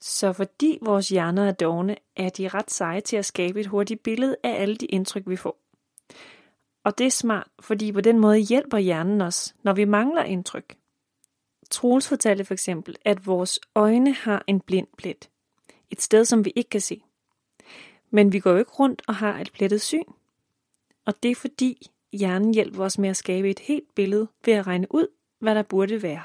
Så 0.00 0.32
fordi 0.32 0.78
vores 0.82 1.08
hjerner 1.08 1.48
er 1.48 1.52
dogne, 1.52 1.96
er 2.16 2.28
de 2.28 2.48
ret 2.48 2.70
seje 2.70 3.00
til 3.00 3.16
at 3.16 3.24
skabe 3.24 3.60
et 3.60 3.66
hurtigt 3.66 4.02
billede 4.02 4.36
af 4.44 4.62
alle 4.62 4.76
de 4.76 4.86
indtryk, 4.86 5.22
vi 5.26 5.36
får. 5.36 5.63
Og 6.84 6.98
det 6.98 7.06
er 7.06 7.10
smart, 7.10 7.46
fordi 7.60 7.92
på 7.92 8.00
den 8.00 8.18
måde 8.18 8.38
hjælper 8.38 8.78
hjernen 8.78 9.20
os, 9.20 9.54
når 9.62 9.72
vi 9.72 9.84
mangler 9.84 10.22
indtryk. 10.22 10.76
Troels 11.70 12.08
fortalte 12.08 12.44
for 12.44 12.54
eksempel, 12.54 12.96
at 13.04 13.26
vores 13.26 13.60
øjne 13.74 14.12
har 14.12 14.44
en 14.46 14.60
blind 14.60 14.86
plet. 14.98 15.28
Et 15.90 16.02
sted, 16.02 16.24
som 16.24 16.44
vi 16.44 16.52
ikke 16.56 16.70
kan 16.70 16.80
se. 16.80 17.02
Men 18.10 18.32
vi 18.32 18.38
går 18.38 18.50
jo 18.50 18.56
ikke 18.56 18.70
rundt 18.70 19.02
og 19.08 19.14
har 19.14 19.40
et 19.40 19.52
plettet 19.52 19.80
syn. 19.80 20.04
Og 21.06 21.14
det 21.22 21.30
er 21.30 21.34
fordi 21.34 21.90
hjernen 22.12 22.54
hjælper 22.54 22.84
os 22.84 22.98
med 22.98 23.08
at 23.08 23.16
skabe 23.16 23.50
et 23.50 23.58
helt 23.58 23.94
billede 23.94 24.28
ved 24.44 24.54
at 24.54 24.66
regne 24.66 24.86
ud, 24.90 25.06
hvad 25.40 25.54
der 25.54 25.62
burde 25.62 26.02
være. 26.02 26.22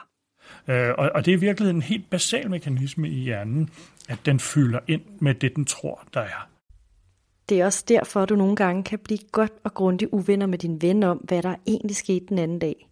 Øh, 0.67 0.93
og, 0.97 1.11
og 1.15 1.25
det 1.25 1.33
er 1.33 1.37
virkelig 1.37 1.69
en 1.69 1.81
helt 1.81 2.09
basal 2.09 2.49
mekanisme 2.49 3.09
i 3.09 3.15
hjernen, 3.23 3.69
at 4.09 4.19
den 4.25 4.39
fylder 4.39 4.79
ind 4.87 5.01
med 5.19 5.35
det, 5.35 5.55
den 5.55 5.65
tror, 5.65 6.07
der 6.13 6.21
er. 6.21 6.49
Det 7.49 7.61
er 7.61 7.65
også 7.65 7.85
derfor, 7.87 8.25
du 8.25 8.35
nogle 8.35 8.55
gange 8.55 8.83
kan 8.83 8.99
blive 8.99 9.19
godt 9.31 9.51
og 9.63 9.73
grundigt 9.73 10.11
uvenner 10.11 10.45
med 10.45 10.57
din 10.57 10.81
ven 10.81 11.03
om, 11.03 11.17
hvad 11.17 11.43
der 11.43 11.55
egentlig 11.67 11.95
skete 11.95 12.25
den 12.29 12.39
anden 12.39 12.59
dag. 12.59 12.89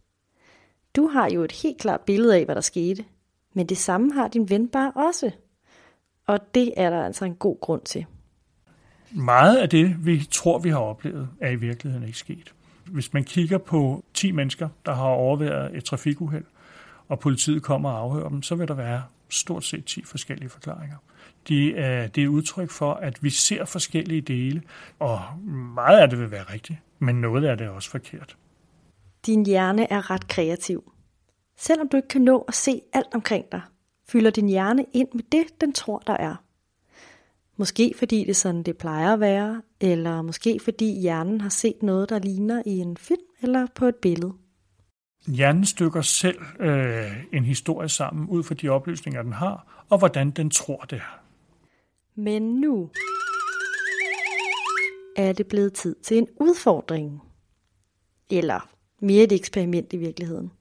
Du 0.95 1.07
har 1.07 1.29
jo 1.29 1.43
et 1.43 1.51
helt 1.51 1.77
klart 1.77 2.01
billede 2.01 2.35
af, 2.35 2.45
hvad 2.45 2.55
der 2.55 2.61
skete, 2.61 3.05
men 3.53 3.65
det 3.65 3.77
samme 3.77 4.13
har 4.13 4.27
din 4.27 4.49
ven 4.49 4.67
bare 4.67 4.91
også. 4.95 5.31
Og 6.27 6.39
det 6.55 6.73
er 6.77 6.89
der 6.89 7.05
altså 7.05 7.25
en 7.25 7.35
god 7.35 7.59
grund 7.59 7.81
til. 7.81 8.05
Meget 9.11 9.57
af 9.57 9.69
det, 9.69 10.05
vi 10.05 10.27
tror, 10.31 10.59
vi 10.59 10.69
har 10.69 10.79
oplevet, 10.79 11.29
er 11.41 11.49
i 11.49 11.55
virkeligheden 11.55 12.07
ikke 12.07 12.17
sket. 12.17 12.53
Hvis 12.85 13.13
man 13.13 13.23
kigger 13.23 13.57
på 13.57 14.03
10 14.13 14.31
mennesker, 14.31 14.69
der 14.85 14.93
har 14.93 15.07
overværet 15.07 15.77
et 15.77 15.83
trafikuheld, 15.83 16.45
og 17.07 17.19
politiet 17.19 17.63
kommer 17.63 17.89
og 17.89 17.99
afhører 17.99 18.29
dem, 18.29 18.41
så 18.43 18.55
vil 18.55 18.67
der 18.67 18.73
være 18.73 19.03
stort 19.29 19.63
set 19.63 19.85
10 19.85 20.03
forskellige 20.03 20.49
forklaringer. 20.49 20.97
De 21.47 21.75
er, 21.75 22.07
det 22.07 22.23
er 22.23 22.27
udtryk 22.27 22.69
for, 22.69 22.93
at 22.93 23.23
vi 23.23 23.29
ser 23.29 23.65
forskellige 23.65 24.21
dele, 24.21 24.61
og 24.99 25.21
meget 25.75 25.99
af 25.99 26.09
det 26.09 26.19
vil 26.19 26.31
være 26.31 26.43
rigtigt, 26.43 26.79
men 26.99 27.21
noget 27.21 27.45
af 27.45 27.57
det 27.57 27.67
er 27.67 27.71
også 27.71 27.89
forkert. 27.89 28.37
Din 29.25 29.45
hjerne 29.45 29.91
er 29.91 30.11
ret 30.11 30.27
kreativ. 30.27 30.91
Selvom 31.57 31.89
du 31.89 31.97
ikke 31.97 32.07
kan 32.07 32.21
nå 32.21 32.45
at 32.47 32.53
se 32.53 32.81
alt 32.93 33.07
omkring 33.13 33.45
dig, 33.51 33.61
fylder 34.09 34.31
din 34.31 34.49
hjerne 34.49 34.85
ind 34.93 35.07
med 35.13 35.23
det, 35.31 35.61
den 35.61 35.73
tror, 35.73 35.99
der 35.99 36.13
er. 36.13 36.35
Måske 37.57 37.93
fordi 37.97 38.19
det 38.19 38.29
er 38.29 38.33
sådan, 38.33 38.63
det 38.63 38.77
plejer 38.77 39.13
at 39.13 39.19
være, 39.19 39.61
eller 39.81 40.21
måske 40.21 40.59
fordi 40.63 40.99
hjernen 41.01 41.41
har 41.41 41.49
set 41.49 41.83
noget, 41.83 42.09
der 42.09 42.19
ligner 42.19 42.63
i 42.65 42.77
en 42.77 42.97
film 42.97 43.21
eller 43.41 43.67
på 43.75 43.85
et 43.85 43.95
billede. 43.95 44.33
Hjernen 45.27 45.65
stykker 45.65 46.01
selv 46.01 46.39
øh, 46.59 47.23
en 47.33 47.45
historie 47.45 47.89
sammen 47.89 48.27
ud 48.27 48.43
fra 48.43 48.55
de 48.55 48.69
oplysninger, 48.69 49.21
den 49.21 49.33
har, 49.33 49.85
og 49.89 49.97
hvordan 49.97 50.31
den 50.31 50.49
tror 50.49 50.81
det 50.81 50.97
er. 50.97 51.26
Men 52.19 52.41
nu 52.41 52.89
er 55.15 55.33
det 55.33 55.47
blevet 55.47 55.74
tid 55.74 55.95
til 55.95 56.17
en 56.17 56.27
udfordring. 56.39 57.21
Eller 58.29 58.69
mere 59.01 59.24
et 59.24 59.31
eksperiment 59.31 59.93
i 59.93 59.97
virkeligheden. 59.97 60.51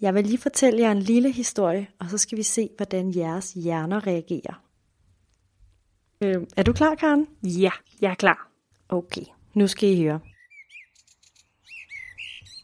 Jeg 0.00 0.14
vil 0.14 0.26
lige 0.26 0.38
fortælle 0.38 0.80
jer 0.80 0.92
en 0.92 1.02
lille 1.02 1.32
historie, 1.32 1.88
og 1.98 2.10
så 2.10 2.18
skal 2.18 2.38
vi 2.38 2.42
se, 2.42 2.70
hvordan 2.76 3.16
jeres 3.16 3.52
hjerner 3.52 4.06
reagerer. 4.06 4.62
Øh, 6.20 6.46
er 6.56 6.62
du 6.62 6.72
klar, 6.72 6.94
Karen? 6.94 7.26
Ja, 7.42 7.70
jeg 8.00 8.10
er 8.10 8.14
klar. 8.14 8.50
Okay, 8.88 9.24
nu 9.54 9.66
skal 9.66 9.88
I 9.88 10.02
høre. 10.02 10.20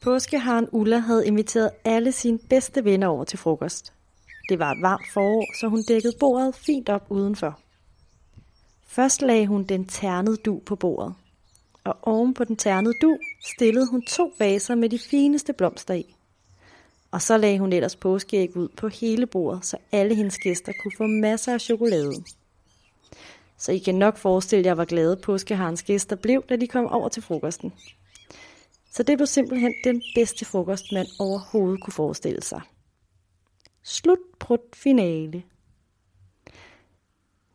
Påskeharen 0.03 0.69
Ulla 0.73 0.99
havde 0.99 1.27
inviteret 1.27 1.71
alle 1.85 2.13
sine 2.13 2.39
bedste 2.39 2.85
venner 2.85 3.07
over 3.07 3.25
til 3.25 3.39
frokost. 3.39 3.93
Det 4.49 4.59
var 4.59 4.73
et 4.73 4.83
varmt 4.83 5.13
forår, 5.13 5.61
så 5.61 5.69
hun 5.69 5.83
dækkede 5.83 6.17
bordet 6.21 6.55
fint 6.55 6.89
op 6.89 7.07
udenfor. 7.11 7.62
Først 8.93 9.23
lagde 9.23 9.47
hun 9.47 9.65
den 9.65 9.85
ternede 9.85 10.37
du 10.37 10.61
på 10.67 10.77
bordet. 10.77 11.15
Og 11.85 11.97
oven 12.03 12.35
på 12.35 12.45
den 12.45 12.57
ternede 12.57 12.95
du 13.03 13.19
stillede 13.55 13.91
hun 13.91 14.03
to 14.03 14.33
vaser 14.39 14.75
med 14.75 14.89
de 14.89 14.99
fineste 14.99 15.53
blomster 15.53 15.95
i. 15.95 16.17
Og 17.11 17.23
så 17.23 17.37
lagde 17.37 17.59
hun 17.59 17.73
ellers 17.73 17.97
påskeæg 17.97 18.57
ud 18.57 18.69
på 18.69 18.89
hele 18.89 19.27
bordet, 19.27 19.65
så 19.65 19.77
alle 19.93 20.15
hendes 20.15 20.39
gæster 20.39 20.73
kunne 20.83 20.93
få 20.97 21.07
masser 21.07 21.55
af 21.55 21.61
chokolade. 21.61 22.25
Så 23.59 23.73
I 23.73 23.79
kan 23.79 23.95
nok 23.95 24.17
forestille 24.17 24.67
jer, 24.67 24.75
hvor 24.75 24.85
glade 24.85 25.17
påskeharens 25.17 25.83
gæster 25.83 26.17
blev, 26.17 26.45
da 26.49 26.57
de 26.57 26.67
kom 26.67 26.87
over 26.87 27.09
til 27.09 27.23
frokosten. 27.23 27.73
Så 28.91 29.03
det 29.03 29.19
blev 29.19 29.27
simpelthen 29.27 29.75
den 29.85 30.03
bedste 30.15 30.45
frokost, 30.45 30.85
man 30.93 31.07
overhovedet 31.19 31.83
kunne 31.83 31.93
forestille 31.93 32.43
sig. 32.43 32.61
Slut 33.83 34.19
Slutbrud 34.19 34.59
finale. 34.75 35.43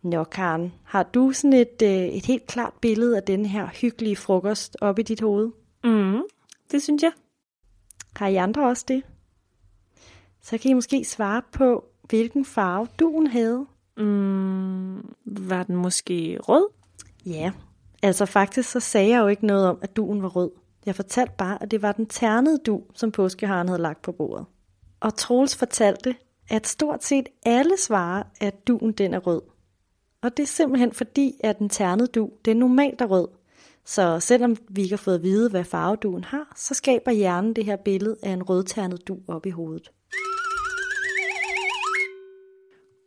Nå, 0.07 0.23
Karen, 0.23 0.73
har 0.83 1.03
du 1.03 1.31
sådan 1.31 1.53
et, 1.53 1.81
øh, 1.83 1.89
et 1.89 2.25
helt 2.25 2.47
klart 2.47 2.73
billede 2.81 3.17
af 3.17 3.23
den 3.23 3.45
her 3.45 3.67
hyggelige 3.81 4.15
frokost 4.15 4.77
op 4.81 4.99
i 4.99 5.01
dit 5.01 5.21
hoved? 5.21 5.51
Mm, 5.83 6.21
det 6.71 6.83
synes 6.83 7.03
jeg. 7.03 7.11
Har 8.15 8.27
I 8.27 8.35
andre 8.35 8.67
også 8.67 8.85
det? 8.87 9.03
Så 10.41 10.57
kan 10.57 10.71
I 10.71 10.73
måske 10.73 11.05
svare 11.05 11.41
på, 11.51 11.85
hvilken 12.03 12.45
farve 12.45 12.87
duen 12.99 13.27
havde. 13.27 13.65
Mm, 13.97 15.15
var 15.25 15.63
den 15.63 15.75
måske 15.75 16.37
rød? 16.39 16.67
Ja, 17.25 17.51
altså 18.03 18.25
faktisk 18.25 18.71
så 18.71 18.79
sagde 18.79 19.09
jeg 19.09 19.19
jo 19.19 19.27
ikke 19.27 19.45
noget 19.45 19.67
om, 19.67 19.77
at 19.81 19.95
duen 19.95 20.21
var 20.21 20.29
rød. 20.29 20.51
Jeg 20.85 20.95
fortalte 20.95 21.33
bare, 21.37 21.63
at 21.63 21.71
det 21.71 21.81
var 21.81 21.91
den 21.91 22.05
ternede 22.05 22.57
du, 22.65 22.83
som 22.93 23.11
påskeharen 23.11 23.67
havde 23.67 23.81
lagt 23.81 24.01
på 24.01 24.11
bordet. 24.11 24.45
Og 24.99 25.15
Troels 25.15 25.55
fortalte, 25.55 26.15
at 26.49 26.67
stort 26.67 27.03
set 27.03 27.27
alle 27.45 27.77
svarer, 27.77 28.23
at 28.41 28.67
duen 28.67 28.91
den 28.91 29.13
er 29.13 29.19
rød. 29.19 29.41
Og 30.21 30.37
det 30.37 30.43
er 30.43 30.47
simpelthen 30.47 30.91
fordi, 30.91 31.33
at 31.43 31.59
den 31.59 31.69
ternede 31.69 32.07
du, 32.07 32.31
det 32.45 32.51
er 32.51 32.55
normalt 32.55 33.01
er 33.01 33.05
rød. 33.05 33.27
Så 33.85 34.19
selvom 34.19 34.57
vi 34.69 34.81
ikke 34.81 34.95
har 34.95 34.97
fået 34.97 35.15
at 35.15 35.23
vide, 35.23 35.49
hvad 35.49 35.63
farve 35.63 35.95
duen 35.95 36.23
har, 36.23 36.53
så 36.55 36.73
skaber 36.73 37.11
hjernen 37.11 37.53
det 37.53 37.65
her 37.65 37.75
billede 37.75 38.17
af 38.23 38.29
en 38.29 38.43
rødternet 38.43 39.07
du 39.07 39.19
op 39.27 39.45
i 39.45 39.49
hovedet. 39.49 39.91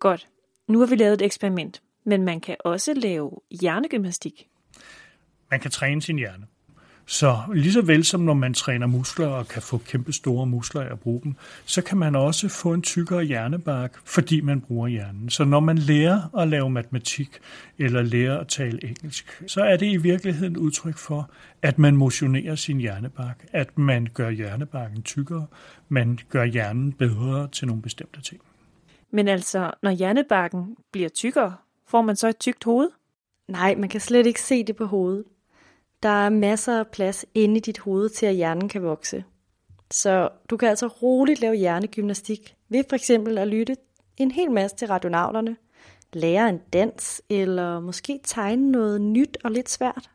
Godt. 0.01 0.29
Nu 0.69 0.79
har 0.79 0.87
vi 0.87 0.97
lavet 0.97 1.15
et 1.15 1.23
eksperiment, 1.23 1.83
men 2.05 2.25
man 2.25 2.41
kan 2.41 2.57
også 2.65 2.95
lave 2.95 3.31
hjernegymnastik. 3.61 4.49
Man 5.51 5.61
kan 5.61 5.71
træne 5.71 6.03
sin 6.03 6.19
hjerne. 6.19 6.47
Så 7.11 7.39
lige 7.55 7.73
så 7.73 7.83
vel 7.83 8.05
som 8.05 8.21
når 8.21 8.35
man 8.35 8.55
træner 8.55 8.87
muskler 8.87 9.27
og 9.27 9.49
kan 9.49 9.63
få 9.63 9.79
kæmpe 9.79 10.13
store 10.13 10.47
muskler 10.47 10.81
af 10.81 10.93
at 10.93 11.01
bruge 11.01 11.21
dem, 11.25 11.35
så 11.65 11.83
kan 11.83 11.99
man 11.99 12.17
også 12.17 12.49
få 12.49 12.75
en 12.75 12.83
tykkere 12.83 13.23
hjernebark, 13.23 14.01
fordi 14.05 14.41
man 14.41 14.61
bruger 14.61 14.89
hjernen. 14.89 15.31
Så 15.31 15.45
når 15.45 15.61
man 15.61 15.79
lærer 15.79 16.39
at 16.39 16.49
lave 16.49 16.71
matematik 16.71 17.39
eller 17.79 18.03
lærer 18.03 18.39
at 18.39 18.49
tale 18.49 18.85
engelsk, 18.85 19.43
så 19.47 19.61
er 19.61 19.77
det 19.77 19.87
i 19.87 19.97
virkeligheden 19.97 20.57
udtryk 20.57 20.99
for, 20.99 21.31
at 21.63 21.79
man 21.79 21.97
motionerer 21.97 22.55
sin 22.55 22.79
hjernebark, 22.79 23.47
at 23.53 23.79
man 23.79 24.09
gør 24.15 24.31
hjernebarken 24.31 25.03
tykkere, 25.03 25.47
man 25.89 26.19
gør 26.29 26.45
hjernen 26.45 26.93
bedre 26.93 27.49
til 27.49 27.67
nogle 27.67 27.83
bestemte 27.83 28.23
ting. 28.23 28.41
Men 29.13 29.29
altså, 29.29 29.71
når 29.83 29.91
hjernebarken 29.91 30.77
bliver 30.93 31.09
tykkere, 31.09 31.55
får 31.89 32.03
man 32.03 32.17
så 32.17 32.29
et 32.29 32.39
tykt 32.39 32.65
hoved? 32.65 32.89
Nej, 33.49 33.75
man 33.75 33.89
kan 33.89 34.01
slet 34.01 34.27
ikke 34.27 34.43
se 34.43 34.65
det 34.65 34.77
på 34.77 34.85
hovedet. 34.85 35.25
Der 36.03 36.09
er 36.09 36.29
masser 36.31 36.79
af 36.79 36.87
plads 36.87 37.27
inde 37.35 37.57
i 37.57 37.61
dit 37.61 37.79
hoved 37.79 38.09
til, 38.09 38.27
at 38.27 38.35
hjernen 38.35 38.69
kan 38.69 38.83
vokse. 38.83 39.25
Så 39.91 40.29
du 40.51 40.57
kan 40.57 40.69
altså 40.69 40.87
roligt 40.87 41.41
lave 41.41 41.55
hjernegymnastik 41.55 42.57
ved 42.69 42.85
for 42.89 42.97
eksempel 42.97 43.39
at 43.39 43.49
lytte 43.49 43.77
en 44.17 44.31
hel 44.31 44.51
masse 44.51 44.77
til 44.77 44.89
radionavlerne, 44.89 45.57
lære 46.13 46.49
en 46.49 46.61
dans 46.73 47.23
eller 47.29 47.81
måske 47.81 48.21
tegne 48.25 48.71
noget 48.71 49.01
nyt 49.01 49.39
og 49.45 49.51
lidt 49.51 49.71
svært. 49.71 50.11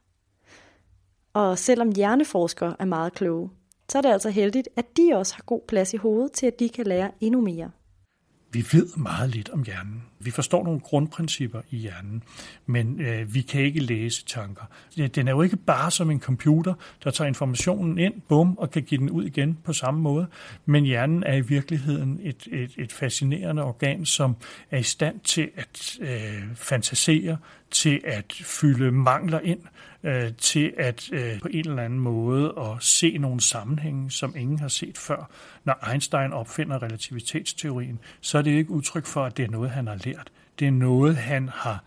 Og 1.34 1.60
selvom 1.60 1.92
hjerneforskere 1.96 2.76
er 2.80 2.86
meget 2.86 3.14
kloge, 3.14 3.50
så 3.90 3.98
er 3.98 4.02
det 4.02 4.10
altså 4.10 4.30
heldigt, 4.30 4.70
at 4.76 4.98
de 4.98 5.12
også 5.14 5.36
har 5.36 5.44
god 5.44 5.62
plads 5.68 5.94
i 5.94 5.98
hovedet 5.98 6.32
til, 6.32 6.46
at 6.46 6.60
de 6.60 6.70
kan 6.70 6.86
lære 6.88 7.12
endnu 7.22 7.42
mere. 7.42 7.72
Vi 8.52 8.66
ved 8.72 8.98
meget 8.98 9.30
lidt 9.30 9.50
om 9.50 9.64
hjernen. 9.64 10.04
Vi 10.20 10.32
forstår 10.32 10.64
nogle 10.64 10.80
grundprincipper 10.80 11.62
i 11.72 11.78
hjernen, 11.78 12.24
men 12.66 13.02
øh, 13.02 13.34
vi 13.34 13.42
kan 13.42 13.62
ikke 13.62 13.80
læse 13.80 14.26
tanker. 14.26 14.64
Den 15.16 15.28
er 15.28 15.32
jo 15.32 15.42
ikke 15.42 15.58
bare 15.58 15.92
som 15.92 16.12
en 16.12 16.20
computer, 16.20 16.74
der 17.04 17.12
tager 17.12 17.28
informationen 17.28 17.98
ind, 17.98 18.14
bum, 18.28 18.58
og 18.58 18.72
kan 18.72 18.84
give 18.84 19.00
den 19.00 19.10
ud 19.10 19.24
igen 19.24 19.58
på 19.64 19.74
samme 19.74 20.02
måde. 20.02 20.28
Men 20.66 20.84
hjernen 20.84 21.24
er 21.24 21.34
i 21.34 21.42
virkeligheden 21.42 22.20
et, 22.24 22.48
et, 22.52 22.72
et 22.78 22.92
fascinerende 22.92 23.64
organ, 23.64 24.06
som 24.06 24.36
er 24.72 24.78
i 24.78 24.84
stand 24.84 25.20
til 25.20 25.50
at 25.56 25.98
øh, 26.00 26.56
fantasere, 26.56 27.38
til 27.72 28.02
at 28.04 28.34
fylde 28.34 28.92
mangler 28.92 29.40
ind, 29.40 29.60
øh, 30.04 30.34
til 30.38 30.74
at 30.78 31.10
øh, 31.12 31.40
på 31.42 31.48
en 31.52 31.70
eller 31.70 31.84
anden 31.84 32.00
måde 32.00 32.54
at 32.58 32.84
se 32.84 33.18
nogle 33.18 33.42
sammenhænge, 33.42 34.12
som 34.12 34.34
ingen 34.38 34.60
har 34.60 34.68
set 34.68 34.98
før. 34.98 35.30
Når 35.64 35.92
Einstein 35.92 36.34
opfinder 36.34 36.84
relativitetsteorien, 36.84 38.00
så 38.22 38.38
er 38.38 38.42
det 38.42 38.52
ikke 38.52 38.72
udtryk 38.72 39.06
for, 39.06 39.26
at 39.26 39.38
det 39.38 39.46
er 39.46 39.50
noget, 39.50 39.72
han 39.72 39.88
har 39.88 40.00
lært. 40.06 40.15
Det 40.60 40.68
er 40.68 40.72
noget, 40.72 41.16
han 41.16 41.50
har 41.50 41.84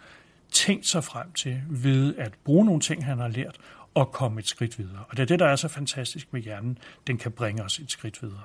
tænkt 0.53 0.87
sig 0.87 1.05
frem 1.05 1.33
til 1.33 1.63
ved 1.71 2.15
at 2.17 2.35
bruge 2.45 2.65
nogle 2.65 2.81
ting, 2.81 3.05
han 3.05 3.19
har 3.19 3.29
lært, 3.29 3.59
og 3.95 4.13
komme 4.13 4.41
et 4.41 4.47
skridt 4.47 4.79
videre. 4.79 5.05
Og 5.09 5.17
det 5.17 5.23
er 5.23 5.27
det, 5.27 5.39
der 5.39 5.47
er 5.47 5.57
så 5.57 5.69
fantastisk 5.69 6.33
med 6.33 6.41
hjernen. 6.41 6.79
Den 7.07 7.19
kan 7.19 7.33
bringe 7.33 7.63
os 7.63 7.79
et 7.79 7.91
skridt 7.91 8.23
videre. 8.23 8.43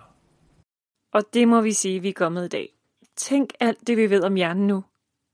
Og 1.13 1.24
det 1.34 1.48
må 1.48 1.62
vi 1.62 1.74
sige, 1.74 2.00
vi 2.00 2.10
er 2.10 2.13
kommet 2.13 2.46
i 2.46 2.50
dag. 2.50 2.69
Tænk 3.15 3.54
alt 3.60 3.88
det, 3.88 3.98
vi 3.98 4.10
ved 4.10 4.24
om 4.24 4.36
hjernen 4.36 4.67
nu. 4.67 4.84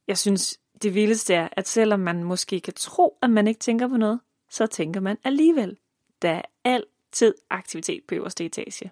Jeg 0.08 0.18
synes, 0.18 0.60
det 0.82 0.94
vildeste 0.94 1.34
er, 1.34 1.48
at 1.52 1.68
selvom 1.68 2.00
man 2.00 2.24
måske 2.24 2.60
kan 2.60 2.74
tro, 2.74 3.18
at 3.22 3.30
man 3.30 3.48
ikke 3.48 3.60
tænker 3.60 3.88
på 3.88 3.98
noget, 3.98 4.20
så 4.50 4.68
tænker 4.68 5.00
man 5.00 5.18
alligevel. 5.24 5.78
Der 6.22 6.30
er 6.32 6.42
altid 6.64 7.34
aktivitet 7.50 8.04
på 8.08 8.16
øverste 8.16 8.46
etage. 8.46 8.92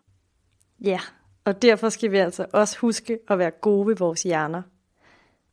Ja, 0.79 0.99
og 1.45 1.61
derfor 1.61 1.89
skal 1.89 2.11
vi 2.11 2.17
altså 2.17 2.45
også 2.53 2.79
huske 2.79 3.19
at 3.27 3.37
være 3.37 3.51
gode 3.51 3.87
ved 3.87 3.95
vores 3.95 4.23
hjerner. 4.23 4.61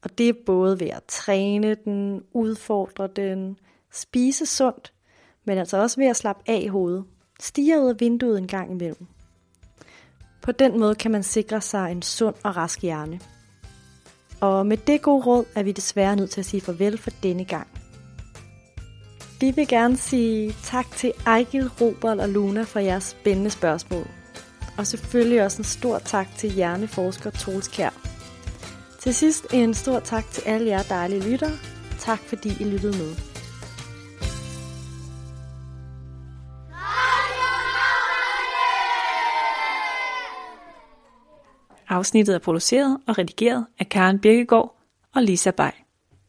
Og 0.05 0.19
det 0.19 0.29
er 0.29 0.33
både 0.47 0.81
ved 0.81 0.87
at 0.87 1.05
træne 1.09 1.75
den, 1.75 2.23
udfordre 2.33 3.09
den, 3.17 3.57
spise 3.93 4.47
sundt, 4.47 4.93
men 5.45 5.59
altså 5.59 5.77
også 5.77 6.01
ved 6.01 6.07
at 6.07 6.17
slappe 6.17 6.43
af 6.47 6.61
i 6.65 6.67
hovedet. 6.67 7.05
Stige 7.41 7.81
ud 7.81 7.89
af 7.89 8.01
vinduet 8.01 8.39
en 8.39 8.47
gang 8.47 8.71
imellem. 8.71 9.07
På 10.43 10.53
den 10.53 10.81
måde 10.81 10.95
kan 10.95 11.11
man 11.11 11.23
sikre 11.23 11.61
sig 11.61 11.93
en 11.93 12.03
sund 12.03 12.35
og 12.43 12.57
rask 12.57 12.83
hjerne. 12.83 13.21
Og 14.41 14.67
med 14.67 14.77
det 14.77 15.03
gode 15.03 15.25
råd 15.25 15.45
er 15.55 15.63
vi 15.63 15.73
desværre 15.73 16.17
nødt 16.17 16.31
til 16.31 16.41
at 16.41 16.47
sige 16.47 16.61
farvel 16.61 16.99
for 16.99 17.11
denne 17.23 17.45
gang. 17.45 17.69
Vi 19.41 19.51
vil 19.51 19.69
gerne 19.69 19.97
sige 19.97 20.55
tak 20.63 20.87
til 20.91 21.13
Ejgil, 21.27 21.69
Robert 21.81 22.21
og 22.21 22.29
Luna 22.29 22.63
for 22.63 22.81
jeres 22.81 23.05
spændende 23.05 23.51
spørgsmål. 23.51 24.07
Og 24.79 24.87
selvfølgelig 24.87 25.45
også 25.45 25.59
en 25.59 25.65
stor 25.65 25.99
tak 25.99 26.27
til 26.37 26.51
hjerneforsker 26.51 27.31
Troels 27.31 27.69
Kjær. 27.69 28.14
Til 29.05 29.15
sidst 29.15 29.47
en 29.53 29.75
stor 29.75 30.01
tak 30.01 30.25
til 30.31 30.43
alle 30.47 30.67
jer 30.67 30.83
dejlige 30.83 31.31
lyttere. 31.31 31.51
Tak 31.99 32.19
fordi 32.19 32.49
I 32.61 32.65
lyttede 32.65 32.93
med. 32.93 33.15
Afsnittet 41.89 42.35
er 42.35 42.39
produceret 42.39 42.99
og 43.07 43.19
redigeret 43.19 43.67
af 43.79 43.89
Karen 43.89 44.19
Birkegaard 44.19 44.77
og 45.15 45.23
Lisa 45.23 45.51
Bay. 45.51 45.84